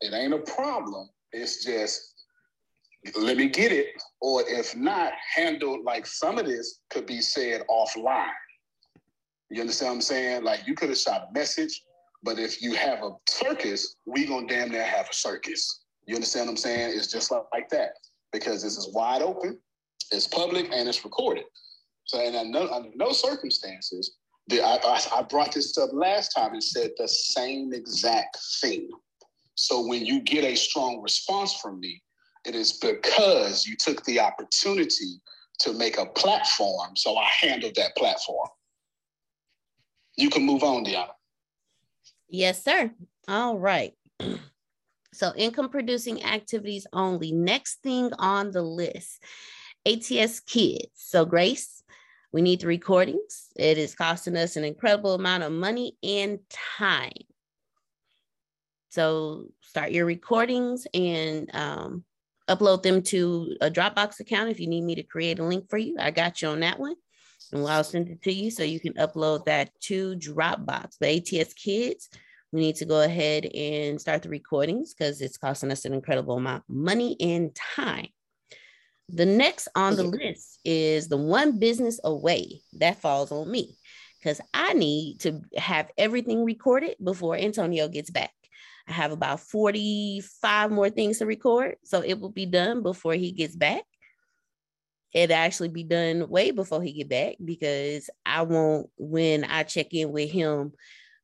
[0.00, 1.08] It ain't a problem.
[1.32, 2.14] It's just
[3.18, 3.88] let me get it,
[4.20, 8.30] or if not, handle like some of this could be said offline.
[9.50, 10.44] You understand what I'm saying?
[10.44, 11.82] Like you could have shot a message,
[12.22, 15.84] but if you have a circus, we gonna damn near have a circus.
[16.06, 16.96] You understand what I'm saying?
[16.96, 17.90] It's just like, like that
[18.32, 19.58] because this is wide open,
[20.10, 21.44] it's public, and it's recorded.
[22.04, 24.16] So, and under, under no circumstances,
[24.48, 28.90] the, I, I, I brought this up last time and said the same exact thing.
[29.54, 32.02] So when you get a strong response from me,
[32.44, 35.20] it is because you took the opportunity
[35.60, 36.96] to make a platform.
[36.96, 38.48] So I handled that platform.
[40.16, 41.08] You can move on, Deanna.
[42.28, 42.92] Yes, sir.
[43.28, 43.92] All right.
[45.14, 47.30] So income producing activities only.
[47.30, 49.22] Next thing on the list,
[49.86, 50.88] ATS Kids.
[50.96, 51.84] So Grace,
[52.32, 53.46] we need the recordings.
[53.54, 57.12] It is costing us an incredible amount of money and time.
[58.88, 62.04] So start your recordings and um,
[62.48, 65.78] upload them to a Dropbox account if you need me to create a link for
[65.78, 65.96] you.
[65.98, 66.96] I got you on that one.
[67.54, 70.98] And I'll send it to you so you can upload that to Dropbox.
[70.98, 72.10] The ATS Kids,
[72.52, 76.36] we need to go ahead and start the recordings because it's costing us an incredible
[76.36, 78.08] amount of money and time.
[79.08, 83.76] The next on the list is the one business away that falls on me
[84.18, 88.32] because I need to have everything recorded before Antonio gets back.
[88.88, 93.30] I have about 45 more things to record, so it will be done before he
[93.30, 93.84] gets back.
[95.14, 99.94] It'll actually be done way before he get back because I won't when I check
[99.94, 100.72] in with him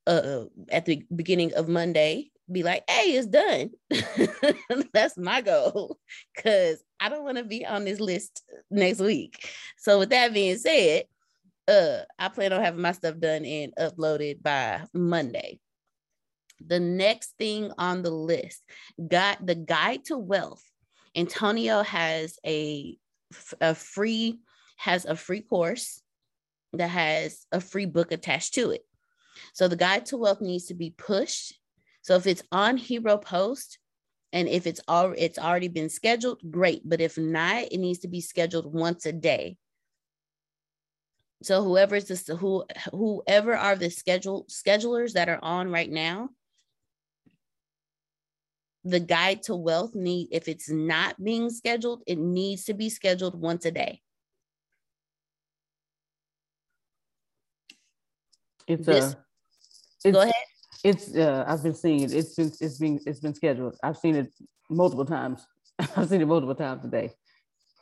[0.06, 3.70] uh, at the beginning of Monday be like, hey, it's done.
[4.92, 5.98] That's my goal
[6.34, 9.48] because I don't want to be on this list next week.
[9.78, 11.04] So with that being said,
[11.68, 15.60] uh, I plan on having my stuff done and uploaded by Monday.
[16.66, 18.62] The next thing on the list
[19.08, 20.64] got the guide to wealth.
[21.16, 22.98] Antonio has a,
[23.60, 24.40] a free
[24.76, 26.02] has a free course
[26.72, 28.82] that has a free book attached to it.
[29.52, 31.54] So the guide to wealth needs to be pushed.
[32.02, 33.78] So if it's on Hero Post
[34.32, 36.82] and if it's all it's already been scheduled, great.
[36.84, 39.56] But if not, it needs to be scheduled once a day.
[41.42, 46.30] So whoever is this, who whoever are the schedule schedulers that are on right now,
[48.84, 53.38] the guide to wealth need if it's not being scheduled it needs to be scheduled
[53.40, 54.00] once a day.
[58.66, 59.16] It's this, a
[60.04, 60.34] it's, go ahead.
[60.84, 62.12] it's uh i've been seeing it.
[62.14, 63.76] It's been it's been it's been scheduled.
[63.82, 64.32] I've seen it
[64.70, 65.46] multiple times.
[65.96, 67.10] I've seen it multiple times today.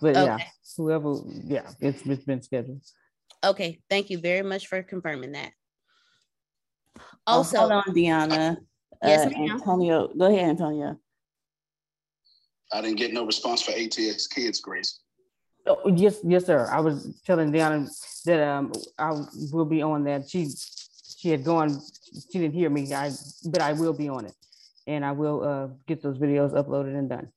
[0.00, 0.24] But okay.
[0.24, 0.38] yeah
[0.76, 2.82] whoever yeah it's, it's been scheduled.
[3.44, 5.52] Okay thank you very much for confirming that.
[7.26, 8.56] Oh, also hold on deanna
[9.02, 10.08] Yes, uh, Antonio.
[10.08, 10.98] Go ahead, Antonio.
[12.72, 15.00] I didn't get no response for ATS Kids, Grace.
[15.66, 16.68] Oh, yes, yes, sir.
[16.70, 17.86] I was telling Diana
[18.24, 20.28] that um I will be on that.
[20.28, 20.48] She
[21.18, 21.80] she had gone.
[22.30, 22.92] She didn't hear me.
[22.92, 23.10] I
[23.46, 24.34] but I will be on it,
[24.86, 27.28] and I will uh, get those videos uploaded and done.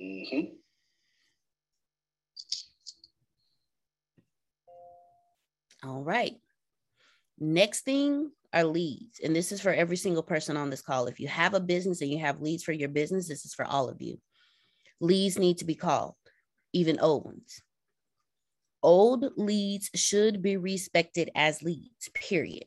[0.00, 0.54] Mm-hmm.
[5.84, 6.36] All right.
[7.38, 9.20] Next thing are leads.
[9.20, 11.06] And this is for every single person on this call.
[11.06, 13.64] If you have a business and you have leads for your business, this is for
[13.64, 14.18] all of you.
[15.00, 16.14] Leads need to be called,
[16.72, 17.62] even old ones.
[18.82, 22.66] Old leads should be respected as leads, period.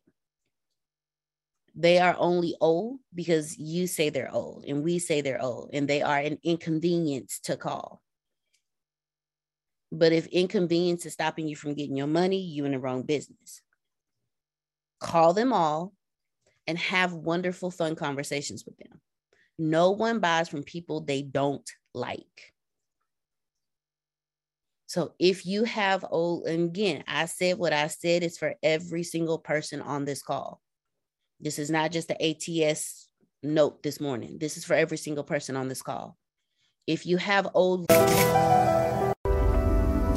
[1.76, 5.88] They are only old because you say they're old and we say they're old and
[5.88, 8.02] they are an inconvenience to call.
[9.92, 13.62] But if inconvenience is stopping you from getting your money, you're in the wrong business
[15.00, 15.94] call them all
[16.68, 19.02] and have wonderful, fun conversations with them.
[19.58, 22.54] No one buys from people they don't like.
[24.88, 29.04] So if you have old, and again, I said what I said is for every
[29.04, 30.62] single person on this call.
[31.40, 33.10] This is not just the ATS
[33.44, 34.38] note this morning.
[34.40, 36.18] This is for every single person on this call.
[36.88, 37.88] If you have old,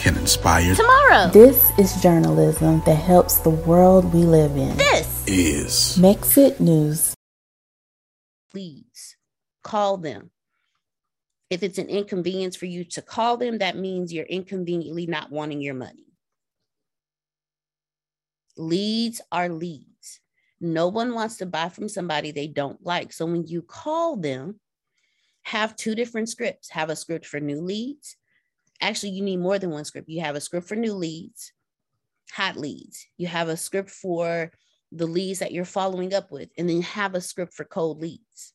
[0.00, 1.28] can inspire tomorrow.
[1.28, 4.74] This is journalism that helps the world we live in.
[4.78, 7.14] This is Mexit News.
[8.50, 9.16] Please
[9.62, 10.30] call them.
[11.50, 15.60] If it's an inconvenience for you to call them, that means you're inconveniently not wanting
[15.60, 16.06] your money.
[18.56, 20.20] Leads are leads.
[20.62, 23.12] No one wants to buy from somebody they don't like.
[23.12, 24.60] So when you call them,
[25.42, 26.70] have two different scripts.
[26.70, 28.16] Have a script for new leads.
[28.80, 30.08] Actually, you need more than one script.
[30.08, 31.52] You have a script for new leads,
[32.32, 33.06] hot leads.
[33.16, 34.50] You have a script for
[34.92, 38.00] the leads that you're following up with, and then you have a script for cold
[38.00, 38.54] leads.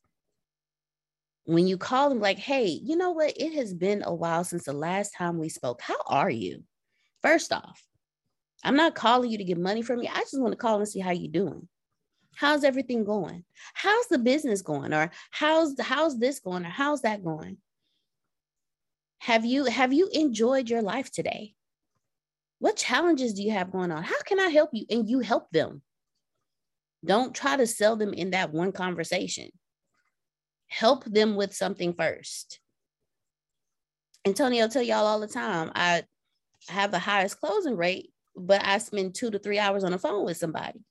[1.46, 3.34] When you call them, like, hey, you know what?
[3.38, 5.80] It has been a while since the last time we spoke.
[5.82, 6.64] How are you?
[7.22, 7.84] First off,
[8.64, 10.10] I'm not calling you to get money from you.
[10.12, 11.68] I just want to call and see how you're doing.
[12.36, 13.46] How's everything going?
[13.74, 14.94] How's the business going?
[14.94, 16.66] Or how's how's this going?
[16.66, 17.58] Or how's that going?
[19.26, 21.56] Have you have you enjoyed your life today?
[22.60, 24.04] What challenges do you have going on?
[24.04, 24.86] How can I help you?
[24.90, 25.82] And you help them.
[27.04, 29.50] Don't try to sell them in that one conversation.
[30.68, 32.60] Help them with something first.
[34.26, 36.04] Antonio I'll tell y'all all the time, I
[36.70, 40.26] have the highest closing rate but I spend two to three hours on the phone
[40.26, 40.84] with somebody.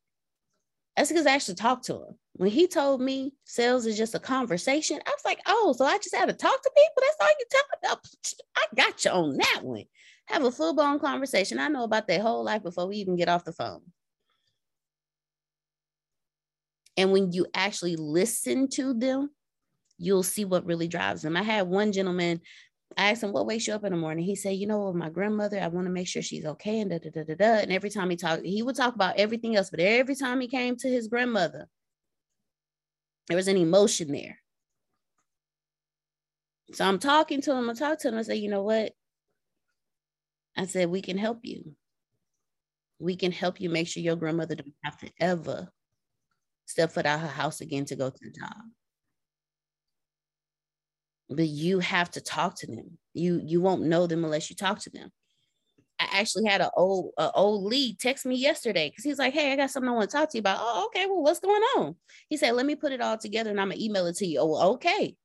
[0.97, 2.19] That's because I actually talked to him.
[2.35, 5.99] When he told me sales is just a conversation, I was like, oh, so I
[5.99, 7.03] just had to talk to people.
[7.03, 8.45] That's all you tell me.
[8.57, 9.85] I got you on that one.
[10.27, 11.59] Have a full blown conversation.
[11.59, 13.83] I know about their whole life before we even get off the phone.
[16.97, 19.31] And when you actually listen to them,
[19.99, 21.37] you'll see what really drives them.
[21.37, 22.41] I had one gentleman
[22.97, 24.25] I asked him what wakes you up in the morning.
[24.25, 26.81] He said, you know, my grandmother, I want to make sure she's okay.
[26.81, 27.63] And da, da, da, da, da.
[27.63, 30.49] And every time he talked, he would talk about everything else, but every time he
[30.49, 31.67] came to his grandmother,
[33.29, 34.39] there was an emotion there.
[36.73, 37.69] So I'm talking to him.
[37.71, 38.19] I talk to him.
[38.19, 38.93] I say, you know what?
[40.57, 41.75] I said, we can help you.
[42.99, 45.69] We can help you make sure your grandmother don't have to ever
[46.67, 48.55] step foot out of her house again to go to the job
[51.35, 52.99] but you have to talk to them.
[53.15, 55.11] You you won't know them unless you talk to them.
[56.01, 59.53] I actually had an old a old lead text me yesterday because he's like, "Hey,
[59.53, 61.07] I got something I want to talk to you about." Oh, okay.
[61.07, 61.97] Well, what's going on?
[62.29, 64.41] He said, "Let me put it all together and I'm gonna email it to you."
[64.41, 65.17] Oh, okay.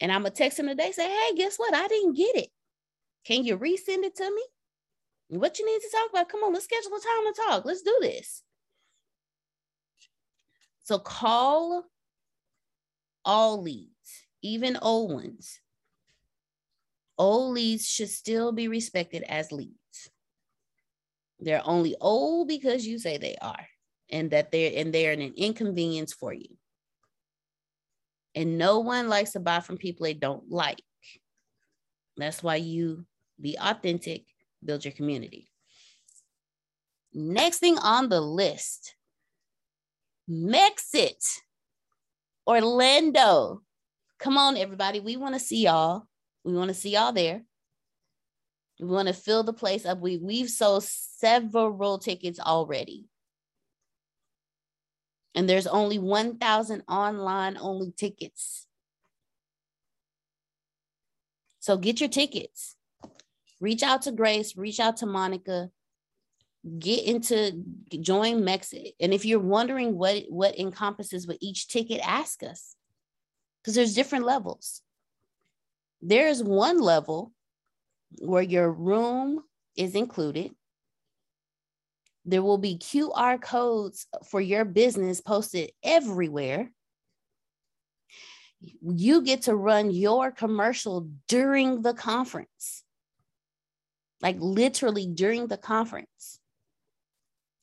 [0.00, 0.92] And I'm gonna text him today.
[0.92, 1.74] Say, "Hey, guess what?
[1.74, 2.50] I didn't get it.
[3.24, 4.44] Can you resend it to me?
[5.38, 6.28] What you need to talk about?
[6.28, 7.64] Come on, let's schedule a time to talk.
[7.64, 8.42] Let's do this."
[10.84, 11.84] So call
[13.24, 13.95] all leads
[14.42, 15.60] even old ones.
[17.18, 20.10] Old leads should still be respected as leads.
[21.40, 23.66] They're only old because you say they are,
[24.10, 26.48] and that they're and they're an inconvenience for you.
[28.34, 30.82] And no one likes to buy from people they don't like.
[32.16, 33.06] That's why you
[33.40, 34.24] be authentic,
[34.64, 35.50] build your community.
[37.12, 38.94] Next thing on the list,
[40.28, 41.40] Mexit,
[42.46, 43.62] Orlando.
[44.18, 45.00] Come on, everybody.
[45.00, 46.06] We want to see y'all.
[46.44, 47.42] We want to see y'all there.
[48.80, 50.00] We want to fill the place up.
[50.00, 53.06] We we've sold several tickets already.
[55.34, 58.66] And there's only 1,000 online only tickets.
[61.60, 62.76] So get your tickets.
[63.60, 65.70] Reach out to Grace, reach out to Monica,
[66.78, 67.64] get into
[68.00, 68.92] join Mexit.
[69.00, 72.75] And if you're wondering what what encompasses with each ticket, ask us
[73.66, 74.80] because there's different levels.
[76.00, 77.32] There's one level
[78.20, 79.42] where your room
[79.76, 80.54] is included.
[82.24, 86.70] There will be QR codes for your business posted everywhere.
[88.60, 92.84] you get to run your commercial during the conference,
[94.22, 96.38] like literally during the conference.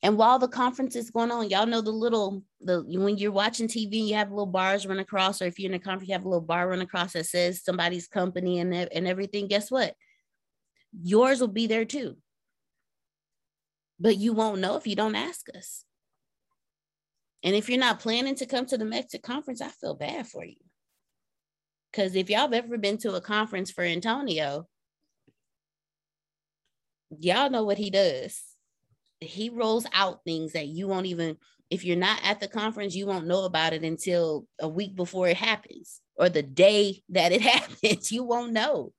[0.04, 3.66] And while the conference is going on, y'all know the little the when you're watching
[3.66, 6.26] TV, you have little bars run across, or if you're in a conference, you have
[6.26, 9.48] a little bar run across that says somebody's company and and everything.
[9.48, 9.94] Guess what?
[11.02, 12.18] Yours will be there too.
[13.98, 15.86] But you won't know if you don't ask us.
[17.42, 20.44] And if you're not planning to come to the MEXIT conference, I feel bad for
[20.44, 20.56] you.
[21.90, 24.68] Because if y'all have ever been to a conference for Antonio,
[27.18, 28.53] y'all know what he does.
[29.24, 31.36] He rolls out things that you won't even,
[31.70, 35.28] if you're not at the conference, you won't know about it until a week before
[35.28, 38.12] it happens or the day that it happens.
[38.12, 38.92] You won't know.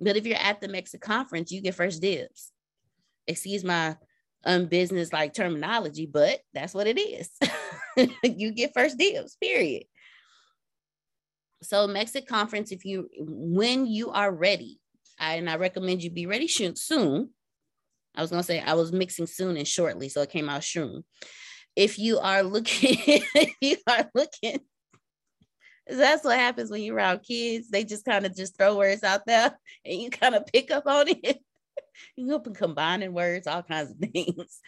[0.00, 2.52] But if you're at the MEXIT conference, you get first dibs.
[3.26, 3.96] Excuse my
[4.44, 7.30] um, unbusiness like terminology, but that's what it is.
[8.22, 9.84] you get first dibs, period.
[11.62, 14.78] So MEXIT conference, if you when you are ready,
[15.18, 17.30] I, and I recommend you be ready soon.
[18.16, 21.04] I was gonna say I was mixing soon and shortly, so it came out soon.
[21.74, 24.60] If you are looking, if you are looking,
[25.86, 27.68] that's what happens when you're around kids.
[27.68, 30.86] They just kind of just throw words out there and you kind of pick up
[30.86, 31.38] on it.
[32.16, 34.60] you up and combining words, all kinds of things.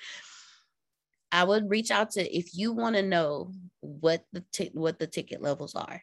[1.31, 5.07] I would reach out to if you want to know what the t- what the
[5.07, 6.03] ticket levels are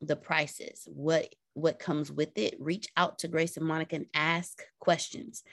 [0.00, 4.60] the prices, what what comes with it, reach out to Grace and Monica and ask
[4.80, 5.44] questions.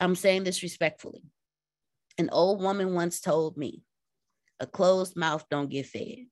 [0.00, 1.22] I'm saying this respectfully.
[2.18, 3.82] An old woman once told me,
[4.58, 6.26] a closed mouth don't get fed.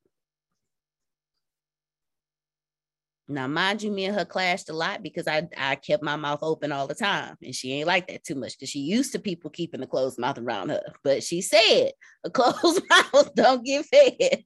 [3.30, 6.38] Now, mind you, me and her clashed a lot because I, I kept my mouth
[6.40, 7.36] open all the time.
[7.42, 10.18] And she ain't like that too much because she used to people keeping a closed
[10.18, 10.80] mouth around her.
[11.04, 11.92] But she said,
[12.24, 14.44] a closed mouth don't get fed.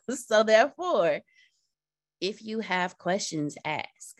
[0.10, 1.20] so, therefore,
[2.20, 4.15] if you have questions, ask.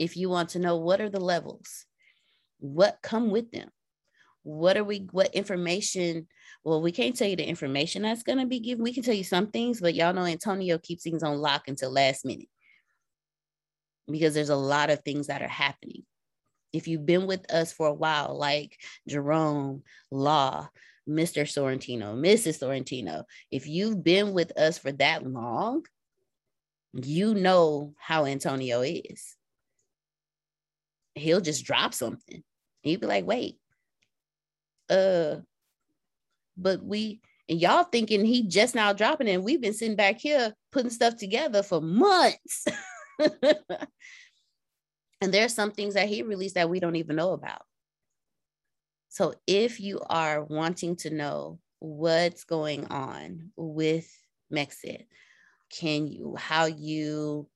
[0.00, 1.84] If you want to know what are the levels,
[2.58, 3.68] what come with them,
[4.42, 6.26] what are we, what information
[6.64, 8.84] well, we can't tell you the information that's going to be given.
[8.84, 11.90] We can tell you some things, but y'all know Antonio keeps things on lock until
[11.90, 12.48] last minute
[14.10, 16.02] because there's a lot of things that are happening.
[16.72, 18.76] If you've been with us for a while, like
[19.08, 20.68] Jerome, Law,
[21.08, 21.42] Mr.
[21.42, 22.60] Sorrentino, Mrs.
[22.60, 25.84] Sorrentino, if you've been with us for that long,
[26.92, 29.36] you know how Antonio is.
[31.20, 32.42] He'll just drop something.
[32.82, 33.58] He'd be like, wait,
[34.88, 35.36] uh,
[36.56, 39.32] but we and y'all thinking he just now dropping it.
[39.32, 42.64] And we've been sitting back here putting stuff together for months.
[43.18, 43.34] and
[45.20, 47.62] there's some things that he released that we don't even know about.
[49.08, 54.08] So if you are wanting to know what's going on with
[54.52, 55.06] MEXIT,
[55.76, 57.48] can you how you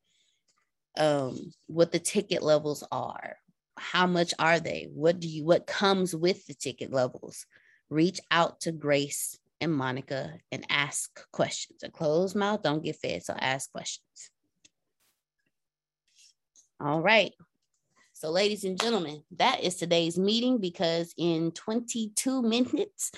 [0.99, 3.37] um what the ticket levels are,
[3.77, 4.89] how much are they?
[4.93, 7.47] What do you what comes with the ticket levels?
[7.91, 11.83] reach out to Grace and Monica and ask questions.
[11.83, 14.31] A closed mouth don't get fed, so ask questions.
[16.81, 17.33] All right.
[18.13, 23.11] So, ladies and gentlemen, that is today's meeting because in 22 minutes,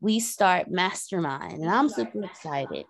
[0.00, 2.84] we start Mastermind, and I'm super excited.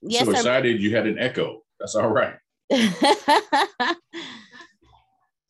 [0.00, 1.64] Yes, I'm so excited you had an echo.
[1.80, 2.34] That's all right.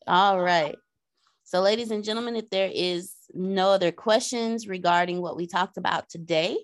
[0.07, 0.75] all right.
[1.43, 6.09] So, ladies and gentlemen, if there is no other questions regarding what we talked about
[6.09, 6.57] today.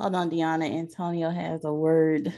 [0.00, 0.70] Hold on, Deanna.
[0.70, 2.28] Antonio has a word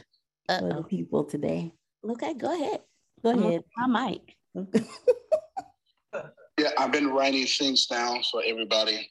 [0.47, 0.69] Uh-oh.
[0.69, 1.73] for the people today.
[2.07, 2.81] Okay, go ahead.
[3.23, 3.63] Go ahead.
[3.77, 4.35] My mic.
[6.57, 9.09] yeah, I've been writing things down for everybody.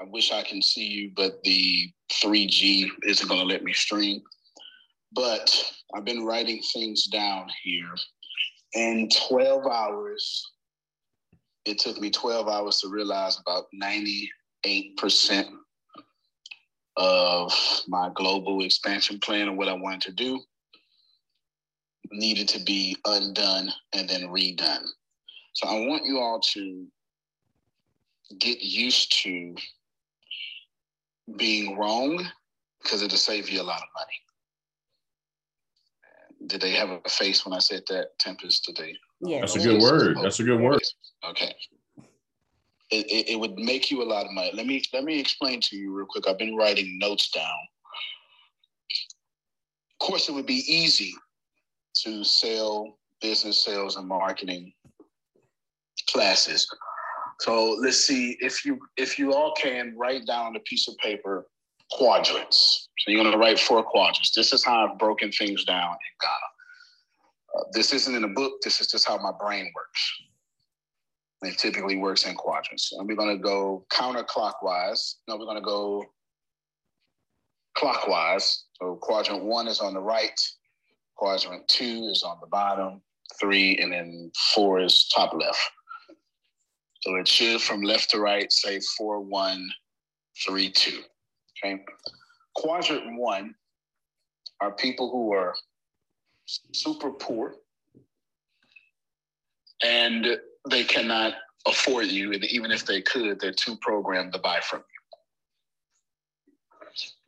[0.00, 4.20] I wish I can see you, but the 3G isn't going to let me stream.
[5.12, 7.94] But I've been writing things down here.
[8.74, 10.50] In 12 hours,
[11.64, 14.28] it took me 12 hours to realize about 98%
[16.96, 17.52] of
[17.86, 20.40] my global expansion plan and what I wanted to do
[22.10, 24.86] needed to be undone and then redone.
[25.52, 26.86] So I want you all to
[28.38, 29.54] get used to
[31.36, 32.26] being wrong
[32.82, 34.27] because it'll save you a lot of money.
[36.48, 38.64] Did they have a face when I said that, Tempest?
[38.64, 38.96] today.
[39.20, 39.32] they?
[39.32, 40.16] Yeah, that's a good word.
[40.22, 40.82] That's a good word.
[41.28, 41.54] Okay.
[42.90, 44.50] It, it, it, would make you a lot of money.
[44.54, 46.26] Let me let me explain to you real quick.
[46.26, 47.58] I've been writing notes down.
[50.00, 51.12] Of course, it would be easy
[52.04, 54.72] to sell business sales and marketing
[56.10, 56.66] classes,
[57.40, 61.46] So let's see if you if you all can write down a piece of paper
[61.90, 62.88] quadrants.
[62.98, 64.32] So you're gonna write four quadrants.
[64.34, 66.48] This is how I've broken things down in Ghana.
[67.56, 68.60] Uh, this isn't in a book.
[68.62, 70.12] This is just how my brain works.
[71.42, 72.92] It typically works in quadrants.
[72.92, 75.14] And we're gonna go counterclockwise.
[75.28, 76.04] No, we're gonna go
[77.76, 78.64] clockwise.
[78.80, 80.38] So quadrant one is on the right,
[81.16, 83.02] quadrant two is on the bottom,
[83.40, 85.58] three, and then four is top left.
[87.00, 89.68] So it should from left to right say four, one,
[90.44, 91.02] three, two.
[91.64, 91.82] Okay.
[92.54, 93.54] Quadrant one
[94.60, 95.54] are people who are
[96.72, 97.54] super poor
[99.84, 100.26] and
[100.70, 101.34] they cannot
[101.66, 102.32] afford you.
[102.32, 104.84] And even if they could, they're too programmed to buy from you.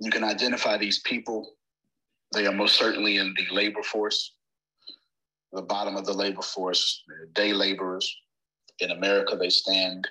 [0.01, 1.55] You can identify these people.
[2.33, 4.35] They are most certainly in the labor force,
[5.53, 7.03] the bottom of the labor force,
[7.35, 8.17] day laborers,
[8.81, 10.09] in America, they stand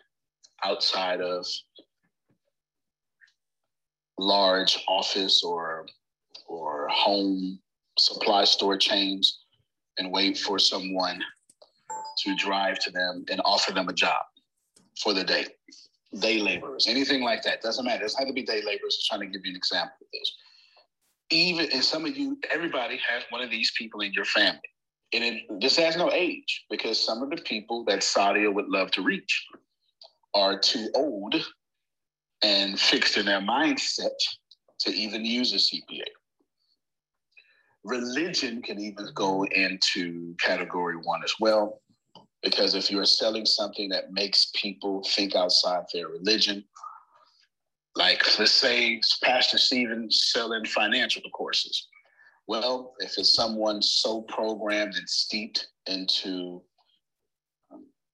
[0.64, 1.46] outside of
[4.20, 5.86] large office or
[6.48, 7.60] or home
[7.98, 9.40] supply store chains
[9.98, 11.22] and wait for someone
[12.24, 14.22] to drive to them and offer them a job
[15.02, 15.46] for the day.
[16.20, 17.62] Day laborers, anything like that.
[17.62, 18.00] Doesn't matter.
[18.00, 19.08] It doesn't have to be day laborers.
[19.12, 20.34] I'm trying to give you an example of this.
[21.30, 24.62] Even and some of you, everybody has one of these people in your family
[25.14, 28.92] and it, this has no age because some of the people that Sadia would love
[28.92, 29.48] to reach
[30.36, 31.36] are too old
[32.42, 34.16] and fixed in their mindset
[34.80, 36.06] to even use a CPA.
[37.84, 41.82] Religion can even go into category one as well,
[42.44, 46.64] because if you're selling something that makes people think outside their religion,
[47.96, 51.88] like let's say Pastor Stephen selling financial courses
[52.50, 56.64] well, if it's someone so programmed and steeped into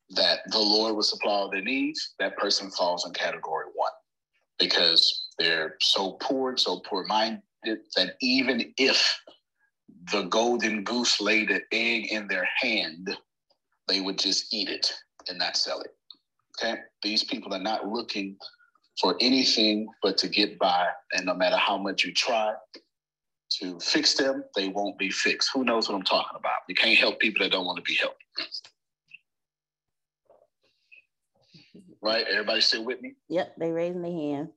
[0.09, 3.93] that the Lord will supply all their needs, that person falls in category one
[4.60, 7.41] because they're so poor and so poor minded
[7.95, 9.20] that even if
[10.12, 13.16] the golden goose laid an egg in their hand,
[13.88, 14.93] they would just eat it
[15.28, 15.95] and not sell it.
[16.58, 16.80] Okay?
[17.03, 18.38] These people are not looking
[18.99, 20.88] for anything but to get by.
[21.14, 22.53] And no matter how much you try,
[23.60, 25.49] to fix them, they won't be fixed.
[25.53, 26.60] Who knows what I'm talking about?
[26.68, 28.24] You can't help people that don't want to be helped.
[32.06, 32.24] Right?
[32.30, 33.16] Everybody still with me?
[33.30, 34.49] Yep, they raising their hand.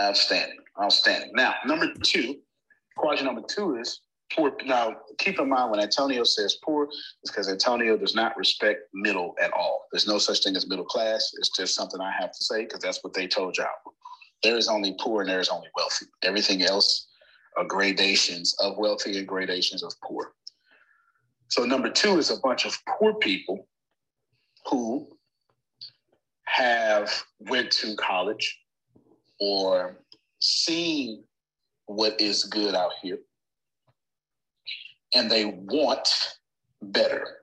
[0.00, 0.56] Outstanding.
[0.82, 1.32] Outstanding.
[1.34, 2.36] Now, number two,
[2.96, 4.00] question number two is
[4.32, 4.56] poor.
[4.64, 9.34] Now, keep in mind when Antonio says poor, it's because Antonio does not respect middle
[9.38, 9.84] at all.
[9.92, 11.30] There's no such thing as middle class.
[11.36, 13.66] It's just something I have to say because that's what they told y'all.
[14.42, 16.06] There is only poor and there is only wealthy.
[16.22, 17.08] Everything else
[17.58, 20.32] are gradations of wealthy and gradations of poor.
[21.48, 23.68] So number two is a bunch of poor people
[24.70, 25.15] who
[26.46, 28.58] have went to college
[29.40, 29.98] or
[30.40, 31.24] seen
[31.86, 33.18] what is good out here
[35.14, 36.38] and they want
[36.82, 37.38] better.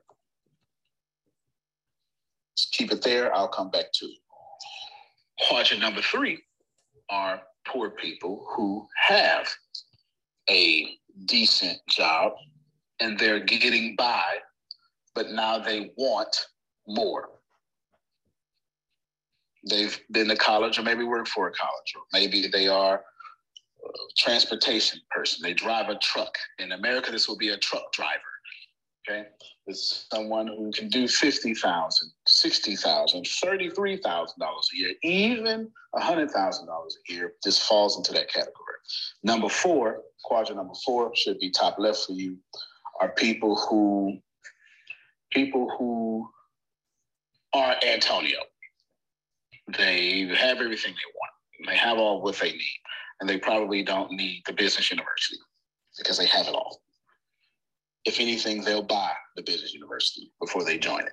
[2.52, 3.34] Let's keep it there.
[3.34, 4.18] I'll come back to it.
[5.48, 6.40] Quadrant number three
[7.10, 9.52] are poor people who have
[10.48, 10.96] a
[11.26, 12.32] decent job
[13.00, 14.22] and they're getting by,
[15.14, 16.46] but now they want
[16.86, 17.30] more.
[19.68, 23.88] They've been to college or maybe work for a college, or maybe they are a
[24.16, 25.42] transportation person.
[25.42, 26.34] They drive a truck.
[26.58, 28.20] In America, this will be a truck driver.
[29.08, 29.28] Okay.
[29.66, 31.56] It's someone who can do $50,000,
[32.26, 37.34] $60,000, $33,000 a year, even $100,000 a year.
[37.42, 38.54] This falls into that category.
[39.22, 42.38] Number four, quadrant number four should be top left for you,
[43.00, 44.18] are people who
[45.30, 46.28] people who
[47.52, 48.38] are Antonio.
[49.68, 51.68] They have everything they want.
[51.68, 52.80] They have all what they need.
[53.20, 55.38] And they probably don't need the business university
[55.96, 56.82] because they have it all.
[58.04, 61.12] If anything, they'll buy the business university before they join it.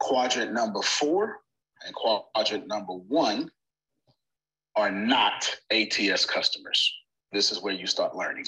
[0.00, 1.38] Quadrant number four
[1.86, 3.48] and quadrant number one
[4.74, 6.92] are not ATS customers.
[7.30, 8.46] This is where you start learning.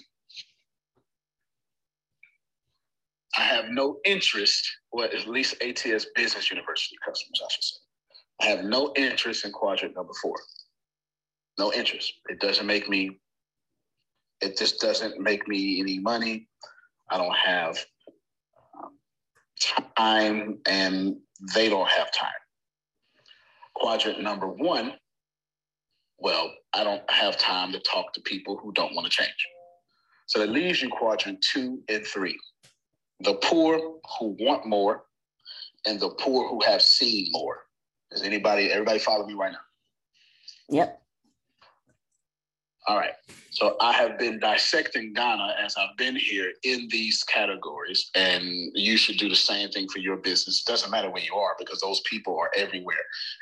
[3.37, 7.84] I have no interest, or at least ATS Business University customers, I should say.
[8.41, 10.37] I have no interest in quadrant number four.
[11.59, 12.12] No interest.
[12.28, 13.20] It doesn't make me,
[14.41, 16.49] it just doesn't make me any money.
[17.11, 17.78] I don't have
[18.82, 18.99] um,
[19.97, 21.16] time and
[21.55, 22.30] they don't have time.
[23.74, 24.95] Quadrant number one
[26.24, 29.47] well, I don't have time to talk to people who don't want to change.
[30.26, 32.39] So that leaves you quadrant two and three.
[33.20, 33.76] The poor
[34.18, 35.05] who want more
[35.87, 37.59] and the poor who have seen more.
[38.11, 39.59] Does anybody, everybody follow me right now?
[40.69, 41.03] Yep.
[42.87, 43.15] All right.
[43.55, 48.43] So I have been dissecting Ghana as I've been here in these categories, and
[48.75, 50.65] you should do the same thing for your business.
[50.67, 52.97] It doesn't matter where you are because those people are everywhere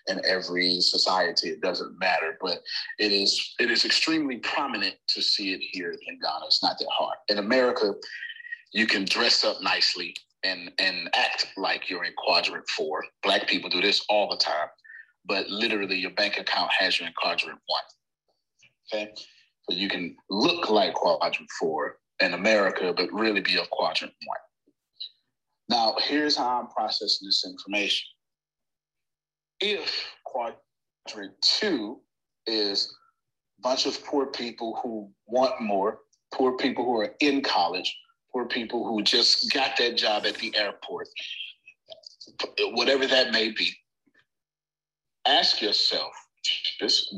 [0.08, 1.48] in every society.
[1.48, 2.58] It doesn't matter, but
[2.98, 6.44] it is it is extremely prominent to see it here in Ghana.
[6.44, 7.16] It's not that hard.
[7.30, 7.94] In America,
[8.72, 13.04] you can dress up nicely and and act like you're in quadrant four.
[13.22, 14.68] Black people do this all the time,
[15.24, 17.82] but literally your bank account has you in quadrant one.
[18.92, 19.12] Okay.
[19.68, 24.38] So you can look like quadrant four in America, but really be of quadrant one.
[25.68, 28.06] Now, here's how I'm processing this information.
[29.60, 32.00] If quadrant two
[32.46, 32.94] is
[33.58, 36.00] a bunch of poor people who want more,
[36.34, 37.96] poor people who are in college,
[38.32, 41.08] poor people who just got that job at the airport,
[42.72, 43.70] whatever that may be,
[45.26, 46.12] ask yourself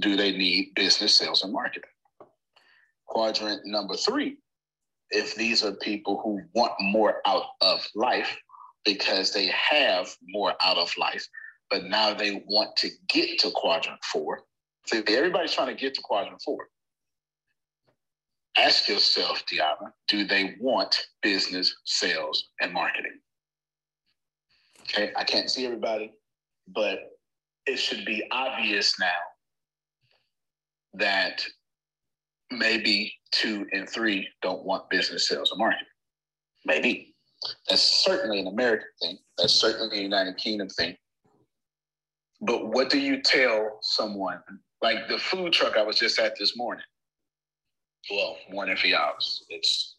[0.00, 1.88] do they need business sales and marketing?
[3.06, 4.36] Quadrant number three,
[5.10, 8.36] if these are people who want more out of life
[8.84, 11.26] because they have more out of life,
[11.70, 14.42] but now they want to get to quadrant four.
[14.92, 16.68] Everybody's trying to get to quadrant four.
[18.56, 23.18] Ask yourself, Diana, do they want business, sales, and marketing?
[24.82, 26.12] Okay, I can't see everybody,
[26.68, 26.98] but
[27.66, 29.06] it should be obvious now
[30.94, 31.44] that
[32.50, 35.86] maybe two and three don't want business, sales, or marketing.
[36.64, 37.14] Maybe.
[37.68, 39.18] That's certainly an American thing.
[39.36, 40.96] That's certainly a United Kingdom thing.
[42.40, 44.40] But what do you tell someone
[44.82, 46.84] like the food truck I was just at this morning?
[48.10, 49.14] Well, one for y'all.
[49.48, 49.96] It's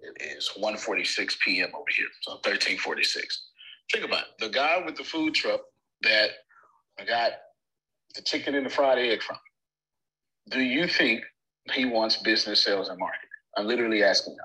[0.00, 1.70] it is 1:46 p.m.
[1.74, 3.24] over here, so 13:46.
[3.92, 4.28] Think about it.
[4.38, 5.60] the guy with the food truck
[6.02, 6.30] that
[6.98, 7.32] I got
[8.14, 9.36] the chicken and the fried egg from.
[10.50, 11.24] Do you think
[11.72, 13.28] he wants business, sales, and marketing?
[13.56, 14.36] I'm literally asking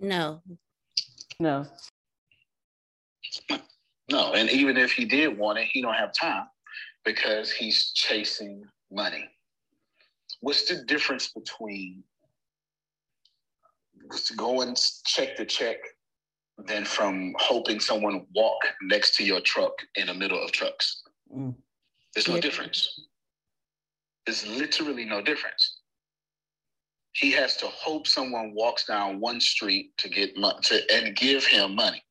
[0.00, 0.08] now.
[0.08, 0.42] No.
[1.40, 1.66] No.
[4.10, 6.46] No, and even if he did want it, he don't have time
[7.06, 9.24] because he's chasing money.
[10.40, 12.02] What's the difference between
[14.36, 14.76] going
[15.06, 15.76] check to check
[16.66, 21.02] than from hoping someone walk next to your truck in the middle of trucks?
[21.34, 21.54] Mm.
[22.14, 22.88] There's no difference.
[24.26, 25.78] There's literally no difference.
[27.12, 31.46] He has to hope someone walks down one street to get money to, and give
[31.46, 32.02] him money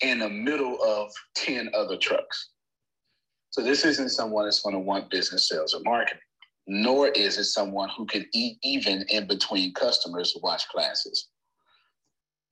[0.00, 2.50] in the middle of 10 other trucks.
[3.50, 6.20] So this isn't someone that's going to want business sales or marketing,
[6.66, 11.28] nor is it someone who can eat even in between customers to watch classes.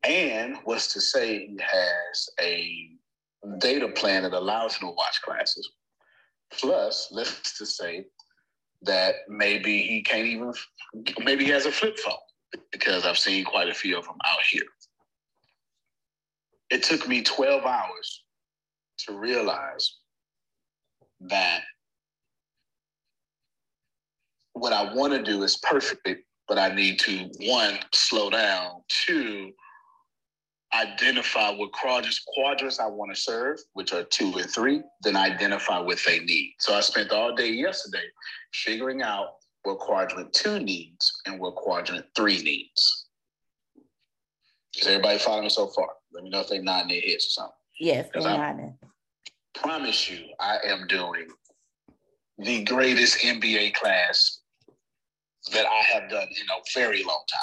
[0.05, 2.91] And what's to say he has a
[3.59, 5.71] data plan that allows him to watch classes.
[6.53, 8.07] Plus, let's just say
[8.83, 10.53] that maybe he can't even,
[11.23, 12.15] maybe he has a flip phone
[12.73, 14.63] because I've seen quite a few of them out here.
[16.71, 18.25] It took me 12 hours
[19.07, 19.98] to realize
[21.21, 21.63] that
[24.53, 29.53] what I want to do is perfect, but I need to, one, slow down, two,
[30.75, 35.79] identify what quadrants, quadrants I want to serve, which are two and three, then identify
[35.79, 36.55] what they need.
[36.59, 38.05] So I spent all day yesterday
[38.53, 39.29] figuring out
[39.63, 43.07] what quadrant two needs and what quadrant three needs.
[44.77, 45.89] Is everybody following me so far?
[46.13, 47.55] Let me know if they're nodding their heads or something.
[47.81, 48.79] Yes, they're nodding.
[49.63, 51.27] Promise you, I am doing
[52.39, 54.41] the greatest MBA class
[55.53, 57.41] that I have done in a very long time.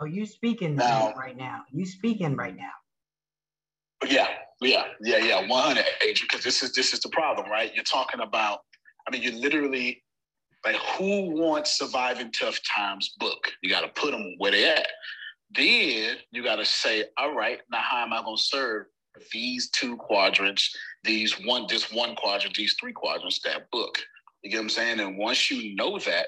[0.00, 1.62] Oh, you speaking now, right now.
[1.72, 2.70] You speaking right now.
[4.08, 4.28] Yeah,
[4.60, 5.48] yeah, yeah, yeah.
[5.48, 7.74] 100, Adrian, because this is this is the problem, right?
[7.74, 8.60] You're talking about,
[9.08, 10.02] I mean, you literally
[10.64, 13.50] like who wants surviving tough times book?
[13.62, 14.86] You got to put them where they at.
[15.54, 18.86] Then you got to say, all right, now how am I going to serve
[19.32, 23.98] these two quadrants, these one, this one quadrant, these three quadrants, that book?
[24.42, 25.00] You get what I'm saying?
[25.00, 26.26] And once you know that,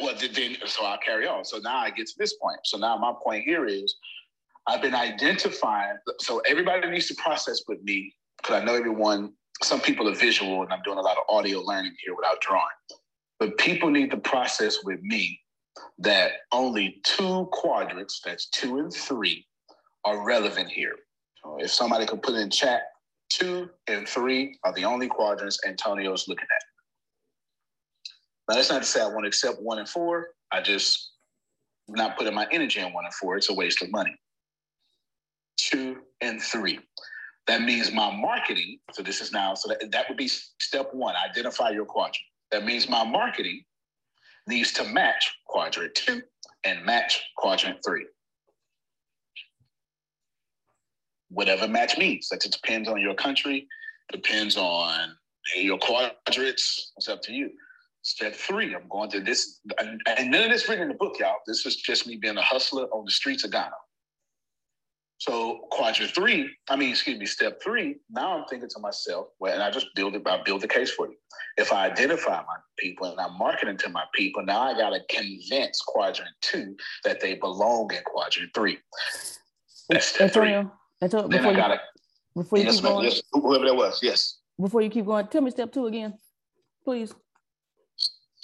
[0.00, 1.44] well, then so I'll carry on.
[1.44, 2.58] So now I get to this point.
[2.64, 3.96] So now my point here is
[4.66, 5.96] I've been identifying.
[6.20, 9.32] So everybody needs to process with me because I know everyone.
[9.62, 12.66] Some people are visual, and I'm doing a lot of audio learning here without drawing.
[13.40, 15.40] But people need to process with me
[15.98, 19.46] that only two quadrants, that's two and three,
[20.04, 20.94] are relevant here.
[21.58, 22.82] If somebody could put in chat,
[23.28, 26.62] two and three are the only quadrants Antonio's looking at.
[28.48, 30.28] Now, that's not to say I want to accept one and four.
[30.50, 31.12] I just
[31.88, 33.36] not putting my energy in one and four.
[33.36, 34.14] It's a waste of money.
[35.56, 36.80] Two and three.
[37.46, 38.78] That means my marketing.
[38.92, 42.16] So this is now, so that, that would be step one, identify your quadrant.
[42.52, 43.62] That means my marketing
[44.46, 46.22] needs to match quadrant two
[46.64, 48.06] and match quadrant three.
[51.30, 53.66] Whatever match means, that it depends on your country,
[54.12, 55.14] depends on
[55.56, 56.92] your quadrants.
[56.96, 57.50] It's up to you.
[58.02, 61.16] Step three, I'm going to this, and, and none of this written in the book,
[61.18, 61.36] y'all.
[61.46, 63.74] This is just me being a hustler on the streets of Ghana.
[65.18, 69.52] So quadrant three, I mean, excuse me, step three, now I'm thinking to myself, well,
[69.52, 71.16] and I just build it, I build the case for you.
[71.56, 75.80] If I identify my people and I'm marketing to my people, now I gotta convince
[75.80, 78.78] quadrant two that they belong in quadrant three.
[79.88, 81.06] That's step Antonio, three.
[81.06, 81.80] Antonio, then I gotta
[82.36, 84.38] before you yes, keep going, yes, whoever that was, yes.
[84.60, 86.14] Before you keep going, tell me step two again,
[86.84, 87.14] please.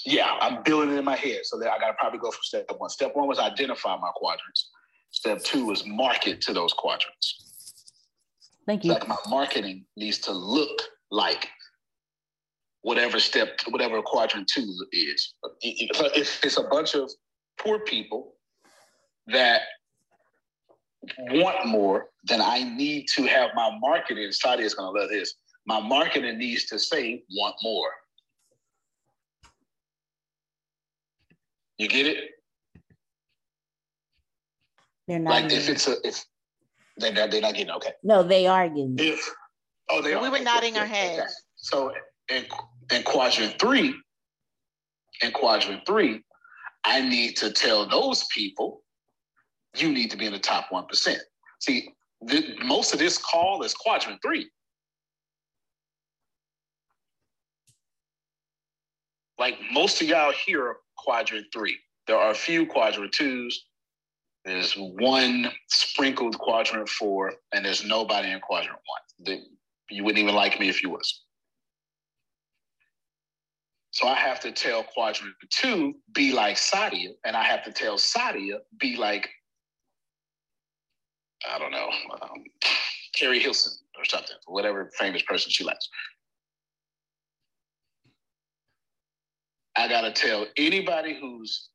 [0.05, 1.41] Yeah, I'm building it in my head.
[1.45, 2.91] So that I gotta probably go from step one.
[2.91, 4.71] Step one was identify my quadrants.
[5.11, 7.41] Step two is market to those quadrants.
[8.67, 8.93] Thank you.
[8.93, 11.49] Like my marketing needs to look like
[12.83, 15.35] whatever step, whatever quadrant two is.
[15.63, 17.11] If it's a bunch of
[17.59, 18.35] poor people
[19.29, 19.63] that
[21.19, 24.31] want more, then I need to have my marketing.
[24.31, 25.35] Sadia is going to love this.
[25.67, 27.91] My marketing needs to say want more.
[31.79, 32.31] You get it?
[35.09, 35.31] They're not.
[35.31, 36.25] Like if it's a if
[36.97, 37.93] they're not, they're not getting okay.
[38.03, 38.97] No, they are getting.
[38.99, 39.29] If
[39.91, 40.31] oh they we are.
[40.31, 41.19] Were nodding our heads.
[41.19, 41.29] Okay.
[41.57, 41.93] So
[42.29, 42.47] in
[42.95, 43.95] in quadrant three,
[45.23, 46.23] in quadrant three,
[46.85, 48.84] I need to tell those people,
[49.75, 51.21] you need to be in the top one percent.
[51.61, 51.91] See,
[52.23, 54.49] the, most of this call is quadrant three.
[59.39, 61.77] Like most of y'all here are quadrant three.
[62.07, 63.67] There are a few quadrant twos,
[64.45, 69.27] there's one sprinkled quadrant four, and there's nobody in quadrant one.
[69.27, 69.43] The,
[69.91, 71.23] you wouldn't even like me if you was.
[73.93, 77.97] So I have to tell quadrant two, be like Sadia, and I have to tell
[77.97, 79.31] Sadia, be like,
[81.53, 81.91] I don't know,
[82.23, 82.45] um,
[83.15, 85.89] Keri Hilson or something, whatever famous person she likes.
[89.77, 91.69] I got to tell anybody who's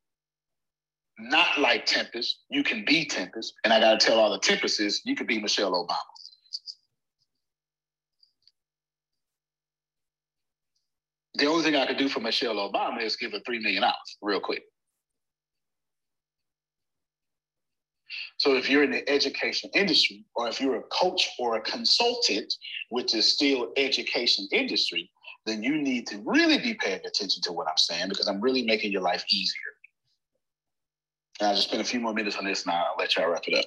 [1.18, 3.54] not like Tempest, you can be Tempest.
[3.64, 5.96] And I got to tell all the Tempests, you can be Michelle Obama.
[11.34, 13.84] The only thing I could do for Michelle Obama is give her $3 million
[14.22, 14.62] real quick.
[18.40, 22.50] So if you're in the education industry, or if you're a coach or a consultant,
[22.88, 25.10] which is still education industry,
[25.44, 28.62] then you need to really be paying attention to what I'm saying because I'm really
[28.62, 29.60] making your life easier.
[31.38, 33.46] And I'll just spend a few more minutes on this and I'll let y'all wrap
[33.46, 33.66] it up.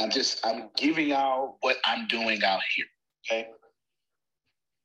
[0.00, 2.86] I'm just, I'm giving y'all what I'm doing out here.
[3.24, 3.46] Okay.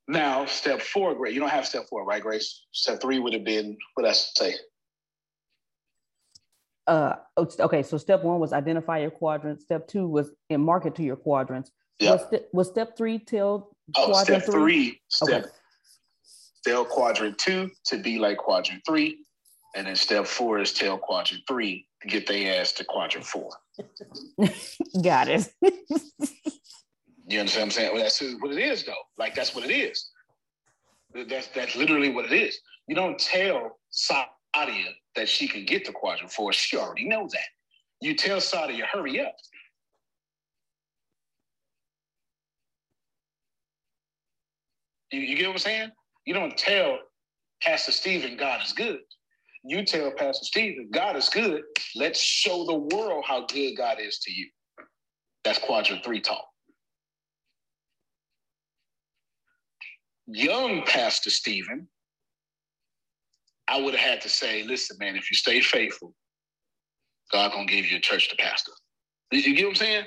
[0.06, 2.66] Now, step four, Grace, You don't have step four, right, Grace?
[2.70, 4.54] Step three would have been what I say.
[6.88, 9.60] Uh, okay, so step one was identify your quadrant.
[9.60, 11.70] Step two was in market to your quadrants.
[12.00, 12.12] Yep.
[12.12, 14.62] Was, st- was step three till oh, quadrant step three?
[14.62, 15.52] three step okay.
[16.64, 19.18] tell quadrant two to be like quadrant three.
[19.76, 23.50] And then step four is tell quadrant three to get their ass to quadrant four.
[25.02, 25.46] Got it.
[27.28, 27.92] you understand what I'm saying?
[27.92, 28.94] Well, that's what it is, though.
[29.18, 30.08] Like that's what it is.
[31.28, 32.58] That's that's literally what it is.
[32.86, 34.86] You don't tell Sadia
[35.18, 36.52] that she can get to quadrant four.
[36.52, 37.48] She already knows that.
[38.00, 39.34] You tell Sadia, hurry up.
[45.12, 45.90] You, you get what I'm saying?
[46.24, 46.98] You don't tell
[47.62, 49.00] Pastor Stephen God is good
[49.64, 51.62] you tell Pastor Stephen, God is good.
[51.94, 54.48] Let's show the world how good God is to you.
[55.44, 56.44] That's quadrant three talk.
[60.26, 61.88] Young Pastor Stephen,
[63.68, 66.14] I would have had to say, listen, man, if you stay faithful,
[67.30, 68.72] God gonna give you a church to pastor.
[69.30, 70.04] Did you get what I'm saying?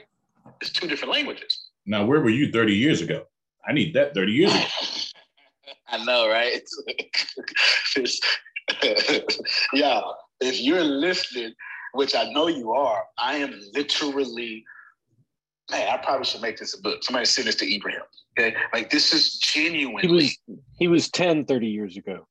[0.62, 1.68] It's two different languages.
[1.86, 3.26] Now, where were you 30 years ago?
[3.68, 4.66] I need that 30 years ago.
[5.88, 6.62] I know, right?
[9.74, 10.02] yeah,
[10.40, 11.54] if you're listening,
[11.94, 14.64] which I know you are, I am literally,
[15.70, 17.04] man, I probably should make this a book.
[17.04, 18.02] Somebody send this to Ibrahim.
[18.40, 18.56] Okay.
[18.74, 20.08] Like this is genuine.
[20.08, 20.38] He was,
[20.78, 22.26] he was 10, 30 years ago.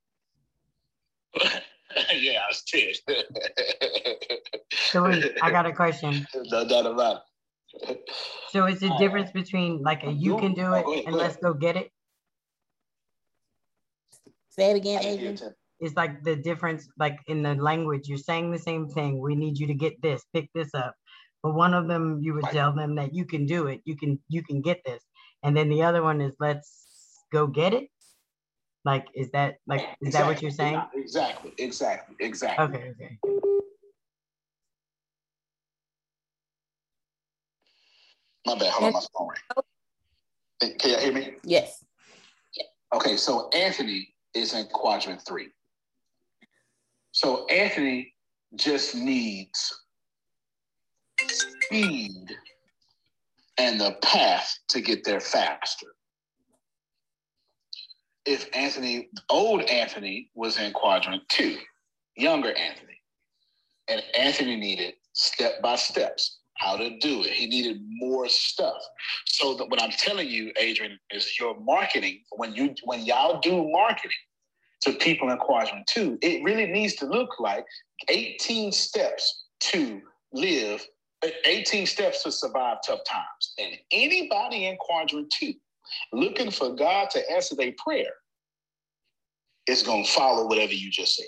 [2.14, 2.92] Yeah, I was 10.
[4.90, 6.26] so wait, I got a question.
[6.34, 7.22] No doubt about
[7.74, 8.10] it.
[8.50, 11.76] So is the difference between like a you can do it and let's go get
[11.76, 11.90] it?
[14.50, 15.38] Say it again, Adrian.
[15.78, 19.20] it's like the difference, like in the language, you're saying the same thing.
[19.20, 20.94] We need you to get this, pick this up.
[21.42, 24.18] But one of them, you would tell them that you can do it, you can,
[24.28, 25.02] you can get this,
[25.42, 27.88] and then the other one is let's go get it.
[28.84, 30.10] Like, is that like, is exactly.
[30.12, 30.82] that what you're saying?
[30.94, 32.64] Exactly, exactly, exactly.
[32.64, 33.18] Okay, okay.
[38.46, 38.72] My bad.
[38.72, 40.76] Hold on, my phone ring.
[40.78, 41.34] Can you hear me?
[41.44, 41.84] Yes.
[42.94, 45.48] Okay, so Anthony is in quadrant three.
[47.12, 48.14] So Anthony
[48.56, 49.84] just needs
[51.28, 52.30] speed
[53.58, 55.86] and the path to get there faster.
[58.30, 61.58] If Anthony, old Anthony, was in quadrant two,
[62.16, 62.96] younger Anthony,
[63.88, 67.30] and Anthony needed step by steps how to do it.
[67.30, 68.80] He needed more stuff.
[69.26, 72.20] So that what I'm telling you, Adrian, is your marketing.
[72.36, 74.22] When you when y'all do marketing
[74.82, 77.64] to people in quadrant two, it really needs to look like
[78.08, 80.02] 18 steps to
[80.32, 80.86] live,
[81.46, 83.54] 18 steps to survive tough times.
[83.58, 85.54] And anybody in quadrant two
[86.12, 88.12] looking for God to answer their prayer
[89.66, 91.26] is going to follow whatever you just said.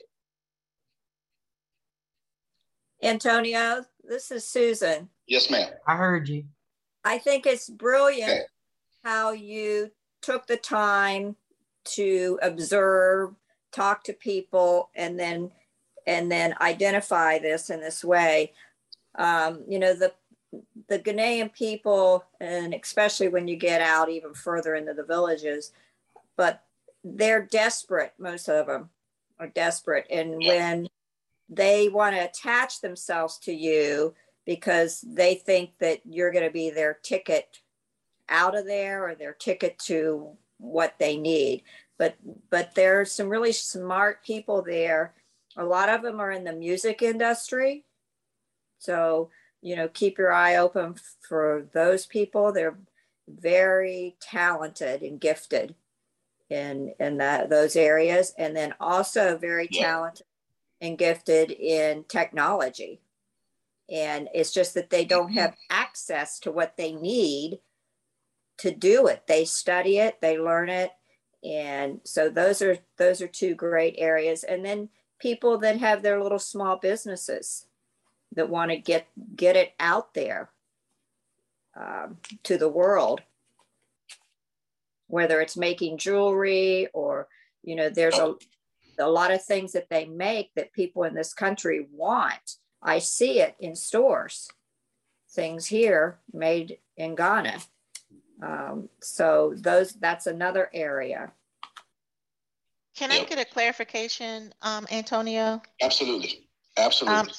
[3.03, 5.09] Antonio, this is Susan.
[5.27, 5.71] Yes, ma'am.
[5.87, 6.45] I heard you.
[7.05, 8.43] I think it's brilliant okay.
[9.05, 9.91] how you
[10.21, 11.35] took the time
[11.85, 13.35] to observe,
[13.73, 15.51] talk to people, and then
[16.07, 18.53] and then identify this in this way.
[19.17, 20.13] Um, you know, the
[20.89, 25.73] the Ghanaian people, and especially when you get out even further into the villages,
[26.37, 26.63] but
[27.05, 28.13] they're desperate.
[28.19, 28.91] Most of them
[29.39, 30.89] are desperate, and when
[31.49, 36.71] they want to attach themselves to you because they think that you're going to be
[36.71, 37.61] their ticket
[38.29, 41.63] out of there or their ticket to what they need.
[41.99, 42.17] But
[42.51, 45.15] but there's some really smart people there.
[45.57, 47.85] A lot of them are in the music industry.
[48.79, 49.31] So
[49.63, 52.53] you know keep your eye open for those people.
[52.53, 52.79] They're
[53.29, 55.75] very talented and gifted
[56.51, 58.35] in in that those areas.
[58.37, 59.83] And then also very yeah.
[59.83, 60.27] talented
[60.81, 63.01] and gifted in technology.
[63.91, 67.61] And it's just that they don't have access to what they need
[68.59, 69.27] to do it.
[69.27, 70.91] They study it they learn it.
[71.45, 74.45] And so those are those are two great areas.
[74.45, 74.89] And then
[75.21, 77.67] people that have their little small businesses
[78.35, 79.07] that want to get
[79.37, 80.51] get it out there
[81.77, 83.21] um, to the world
[85.09, 87.29] whether it's making jewelry or
[87.63, 88.35] you know there's a,
[88.99, 93.41] a lot of things that they make that people in this country want I see
[93.41, 94.51] it in stores,
[95.31, 97.59] things here made in Ghana.
[98.43, 101.33] Um, so those that's another area.
[102.97, 103.23] Can yep.
[103.23, 105.63] I get a clarification, um, Antonio?
[105.81, 107.33] Absolutely, absolutely.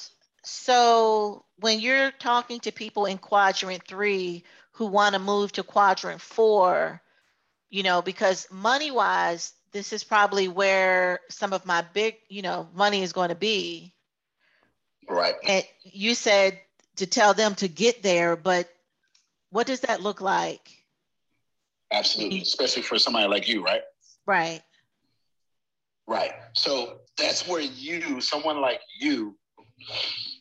[0.44, 6.20] So when you're talking to people in quadrant three who want to move to quadrant
[6.20, 7.00] four,
[7.70, 12.68] you know, because money wise, this is probably where some of my big, you know,
[12.74, 13.94] money is going to be.
[15.08, 15.34] Right.
[15.46, 16.60] And you said
[16.96, 18.68] to tell them to get there, but
[19.50, 20.70] what does that look like?
[21.90, 23.82] Absolutely, especially for somebody like you, right?
[24.26, 24.62] Right.
[26.06, 26.32] Right.
[26.52, 29.36] So that's where you, someone like you,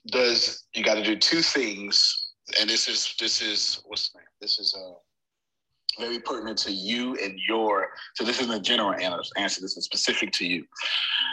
[0.07, 4.11] does you got to do two things, and this is this is what's?
[4.41, 4.93] This is uh
[5.99, 7.89] very pertinent to you and your.
[8.15, 9.61] So this isn't a general answer.
[9.61, 10.65] This is specific to you.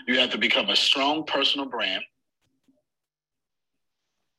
[0.06, 2.02] You have to become a strong personal brand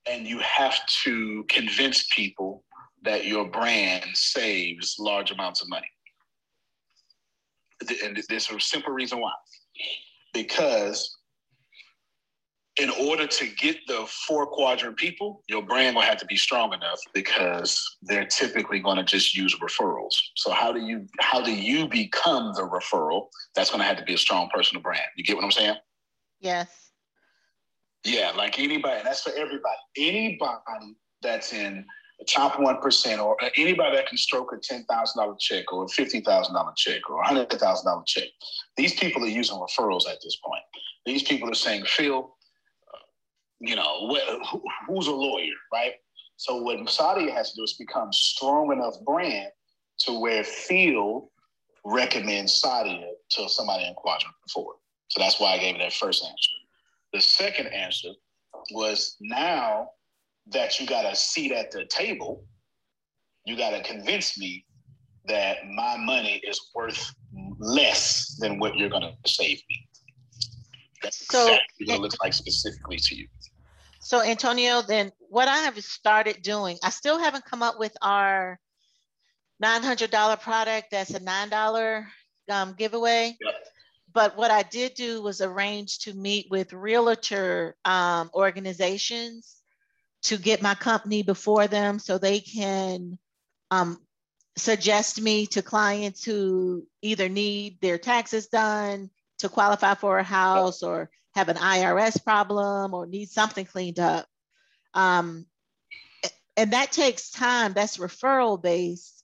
[0.09, 2.63] and you have to convince people
[3.03, 5.87] that your brand saves large amounts of money.
[8.03, 9.31] And there's a simple reason why.
[10.33, 11.17] Because
[12.77, 16.73] in order to get the four quadrant people, your brand will have to be strong
[16.73, 20.15] enough because they're typically going to just use referrals.
[20.35, 23.27] So how do you how do you become the referral?
[23.55, 25.03] That's going to have to be a strong personal brand.
[25.17, 25.75] You get what I'm saying?
[26.39, 26.91] Yes.
[28.03, 29.77] Yeah, like anybody, that's for everybody.
[29.97, 31.85] Anybody that's in
[32.19, 37.09] the top 1% or anybody that can stroke a $10,000 check or a $50,000 check
[37.09, 38.23] or a $100,000 check,
[38.75, 40.63] these people are using referrals at this point.
[41.05, 42.35] These people are saying, Phil,
[43.61, 44.57] you know, wh-
[44.87, 45.93] who's a lawyer, right?
[46.37, 49.49] So what Sadia has to do is become strong enough brand
[49.99, 51.29] to where Phil
[51.85, 54.73] recommends Sadia to somebody in quadrant four.
[55.09, 56.51] So that's why I gave that first answer.
[57.13, 58.09] The second answer
[58.71, 59.89] was now
[60.47, 62.43] that you got a seat at the table,
[63.45, 64.65] you got to convince me
[65.27, 67.13] that my money is worth
[67.59, 69.87] less than what you're going to save me.
[71.03, 73.27] That's so, exactly what it looks like specifically to you.
[74.11, 78.59] So Antonio, then what I have started doing, I still haven't come up with our
[79.63, 82.05] $900 product that's a $9
[82.49, 83.37] um, giveaway.
[83.39, 83.53] Yep.
[84.13, 89.55] But what I did do was arrange to meet with realtor um, organizations
[90.23, 93.17] to get my company before them so they can
[93.71, 93.97] um,
[94.57, 100.83] suggest me to clients who either need their taxes done to qualify for a house
[100.83, 104.25] or have an IRS problem or need something cleaned up.
[104.93, 105.45] Um,
[106.57, 109.23] and that takes time, that's referral based.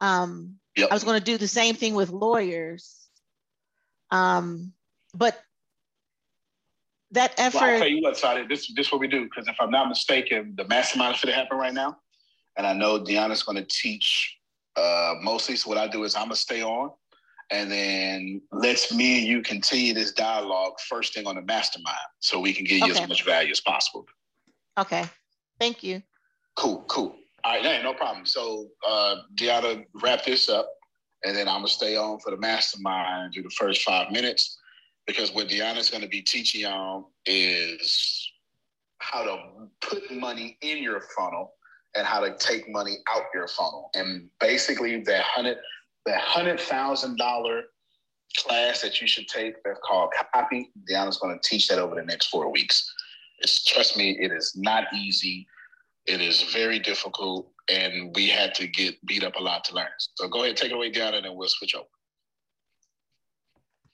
[0.00, 0.90] Um, yep.
[0.90, 3.08] I was going to do the same thing with lawyers.
[4.10, 4.72] Um,
[5.14, 5.40] but
[7.12, 7.60] that effort.
[7.60, 9.24] Well, I'll tell you what, Sadi, this, this is what we do.
[9.24, 11.96] Because if I'm not mistaken, the mastermind is going to happen right now.
[12.58, 14.36] And I know Deanna's going to teach
[14.76, 15.56] uh, mostly.
[15.56, 16.90] So what I do is I'm going to stay on
[17.50, 22.40] and then let's me and you continue this dialogue first thing on the mastermind so
[22.40, 23.02] we can give you okay.
[23.02, 24.04] as much value as possible.
[24.78, 25.04] Okay.
[25.60, 26.02] Thank you.
[26.56, 27.16] Cool, cool.
[27.44, 28.26] All right, hey, no problem.
[28.26, 30.68] So uh Deanna wrap this up
[31.24, 34.58] and then I'm gonna stay on for the mastermind and do the first five minutes
[35.06, 38.32] because what Deanna's gonna be teaching y'all is
[38.98, 41.52] how to put money in your funnel
[41.94, 43.90] and how to take money out your funnel.
[43.94, 45.58] And basically that hundred
[46.06, 47.64] that hundred thousand dollar
[48.36, 50.70] class that you should take that's called copy.
[50.90, 52.92] Deanna's going to teach that over the next four weeks.
[53.40, 55.46] It's trust me, it is not easy.
[56.06, 59.88] It is very difficult, and we had to get beat up a lot to learn.
[60.14, 61.86] So go ahead, take it away, Deanna, and then we'll switch over.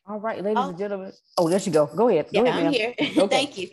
[0.07, 0.69] All right, ladies oh.
[0.69, 1.13] and gentlemen.
[1.39, 1.87] Oh, there you go.
[1.87, 2.27] Go ahead.
[2.33, 2.95] Go yeah, ahead, I'm here.
[2.99, 3.27] Okay.
[3.29, 3.69] Thank you.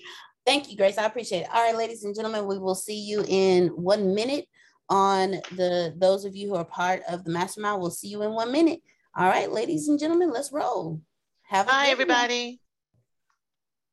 [0.45, 0.97] Thank you, Grace.
[0.97, 1.47] I appreciate it.
[1.53, 4.45] All right, ladies and gentlemen, we will see you in one minute
[4.89, 7.81] on the those of you who are part of the mastermind.
[7.81, 8.81] We'll see you in one minute.
[9.15, 11.01] All right, ladies and gentlemen, let's roll.
[11.43, 12.59] Have a Hi, everybody.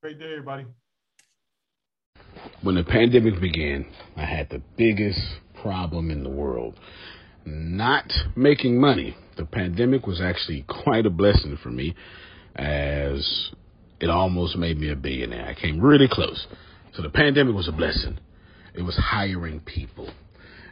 [0.03, 0.67] Great day, everybody.
[2.63, 3.87] When the pandemic began,
[4.17, 5.21] I had the biggest
[5.63, 6.79] problem in the world.
[7.45, 9.17] Not making money.
[9.37, 11.95] The pandemic was actually quite a blessing for me
[12.55, 13.51] as
[14.01, 15.47] it almost made me a billionaire.
[15.47, 16.47] I came really close.
[16.95, 18.19] So the pandemic was a blessing.
[18.75, 20.11] It was hiring people.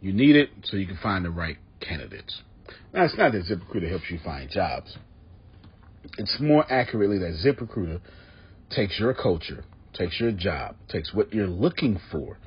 [0.00, 2.42] You need it so you can find the right candidates.
[2.92, 4.96] Now, it's not that ZipRecruiter helps you find jobs.
[6.18, 8.00] It's more accurately that ZipRecruiter
[8.70, 12.38] takes your culture, takes your job, takes what you're looking for,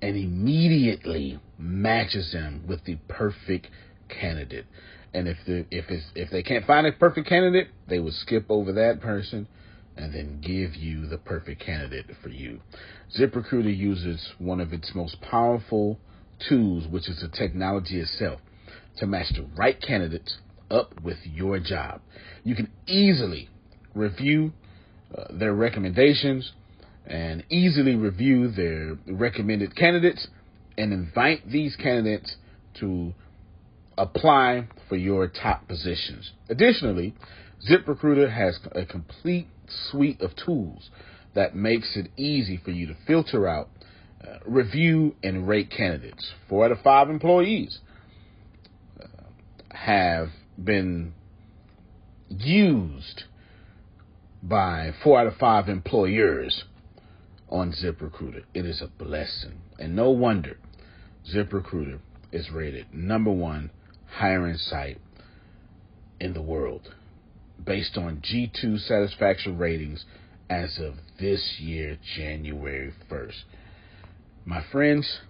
[0.00, 3.68] and immediately matches them with the perfect
[4.08, 4.66] candidate.
[5.12, 8.46] And if the if it's if they can't find a perfect candidate, they will skip
[8.48, 9.48] over that person
[9.96, 12.60] and then give you the perfect candidate for you.
[13.18, 15.98] ZipRecruiter uses one of its most powerful
[16.48, 18.40] tools, which is the technology itself,
[18.98, 20.38] to match the right candidates
[20.70, 22.00] up with your job.
[22.44, 23.48] You can easily
[23.94, 24.52] review
[25.16, 26.52] uh, their recommendations
[27.06, 30.26] and easily review their recommended candidates
[30.76, 32.36] and invite these candidates
[32.80, 33.14] to
[33.96, 36.32] apply for your top positions.
[36.48, 37.14] Additionally,
[37.70, 39.48] ZipRecruiter has a complete
[39.90, 40.90] suite of tools
[41.34, 43.68] that makes it easy for you to filter out
[44.22, 46.32] uh, review and rate candidates.
[46.48, 47.78] Four out of five employees
[49.00, 49.06] uh,
[49.70, 50.28] have
[50.62, 51.12] been
[52.28, 53.24] used
[54.42, 56.64] by four out of five employers
[57.48, 58.44] on ZipRecruiter.
[58.54, 59.60] It is a blessing.
[59.78, 60.58] And no wonder
[61.34, 62.00] ZipRecruiter
[62.32, 63.70] is rated number one
[64.06, 65.00] hiring site
[66.20, 66.94] in the world
[67.62, 70.04] based on G2 satisfaction ratings
[70.48, 73.42] as of this year, January 1st.
[74.48, 75.22] My friends,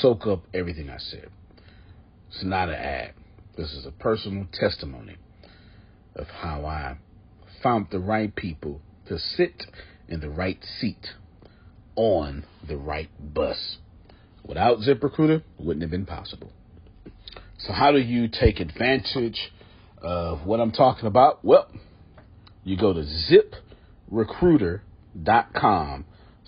[0.00, 1.28] soak up everything I said.
[2.28, 3.14] It's not an ad.
[3.56, 5.16] This is a personal testimony
[6.14, 6.98] of how I
[7.64, 9.64] found the right people to sit
[10.08, 11.14] in the right seat
[11.96, 13.78] on the right bus.
[14.44, 16.52] Without ZipRecruiter, it wouldn't have been possible.
[17.58, 19.50] So, how do you take advantage
[19.98, 21.44] of what I'm talking about?
[21.44, 21.68] Well,
[22.62, 23.04] you go to
[24.12, 26.04] ziprecruiter.com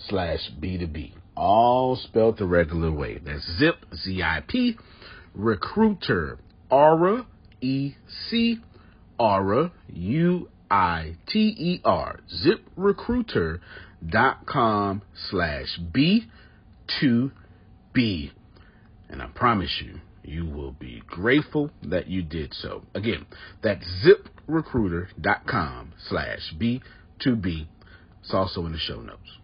[0.07, 3.17] slash B2B, all spelled the regular way.
[3.17, 4.77] That's zip, Z-I-P,
[5.33, 6.37] recruiter,
[6.69, 7.25] Aura,
[7.61, 8.59] E-C,
[9.17, 10.59] Aura, U-I-T-E-R,
[12.45, 17.31] ziprecruiter.com slash B2B.
[19.09, 22.83] And I promise you, you will be grateful that you did so.
[22.93, 23.25] Again,
[23.63, 27.65] that's ziprecruiter.com slash B2B.
[28.21, 29.38] It's also in the show notes.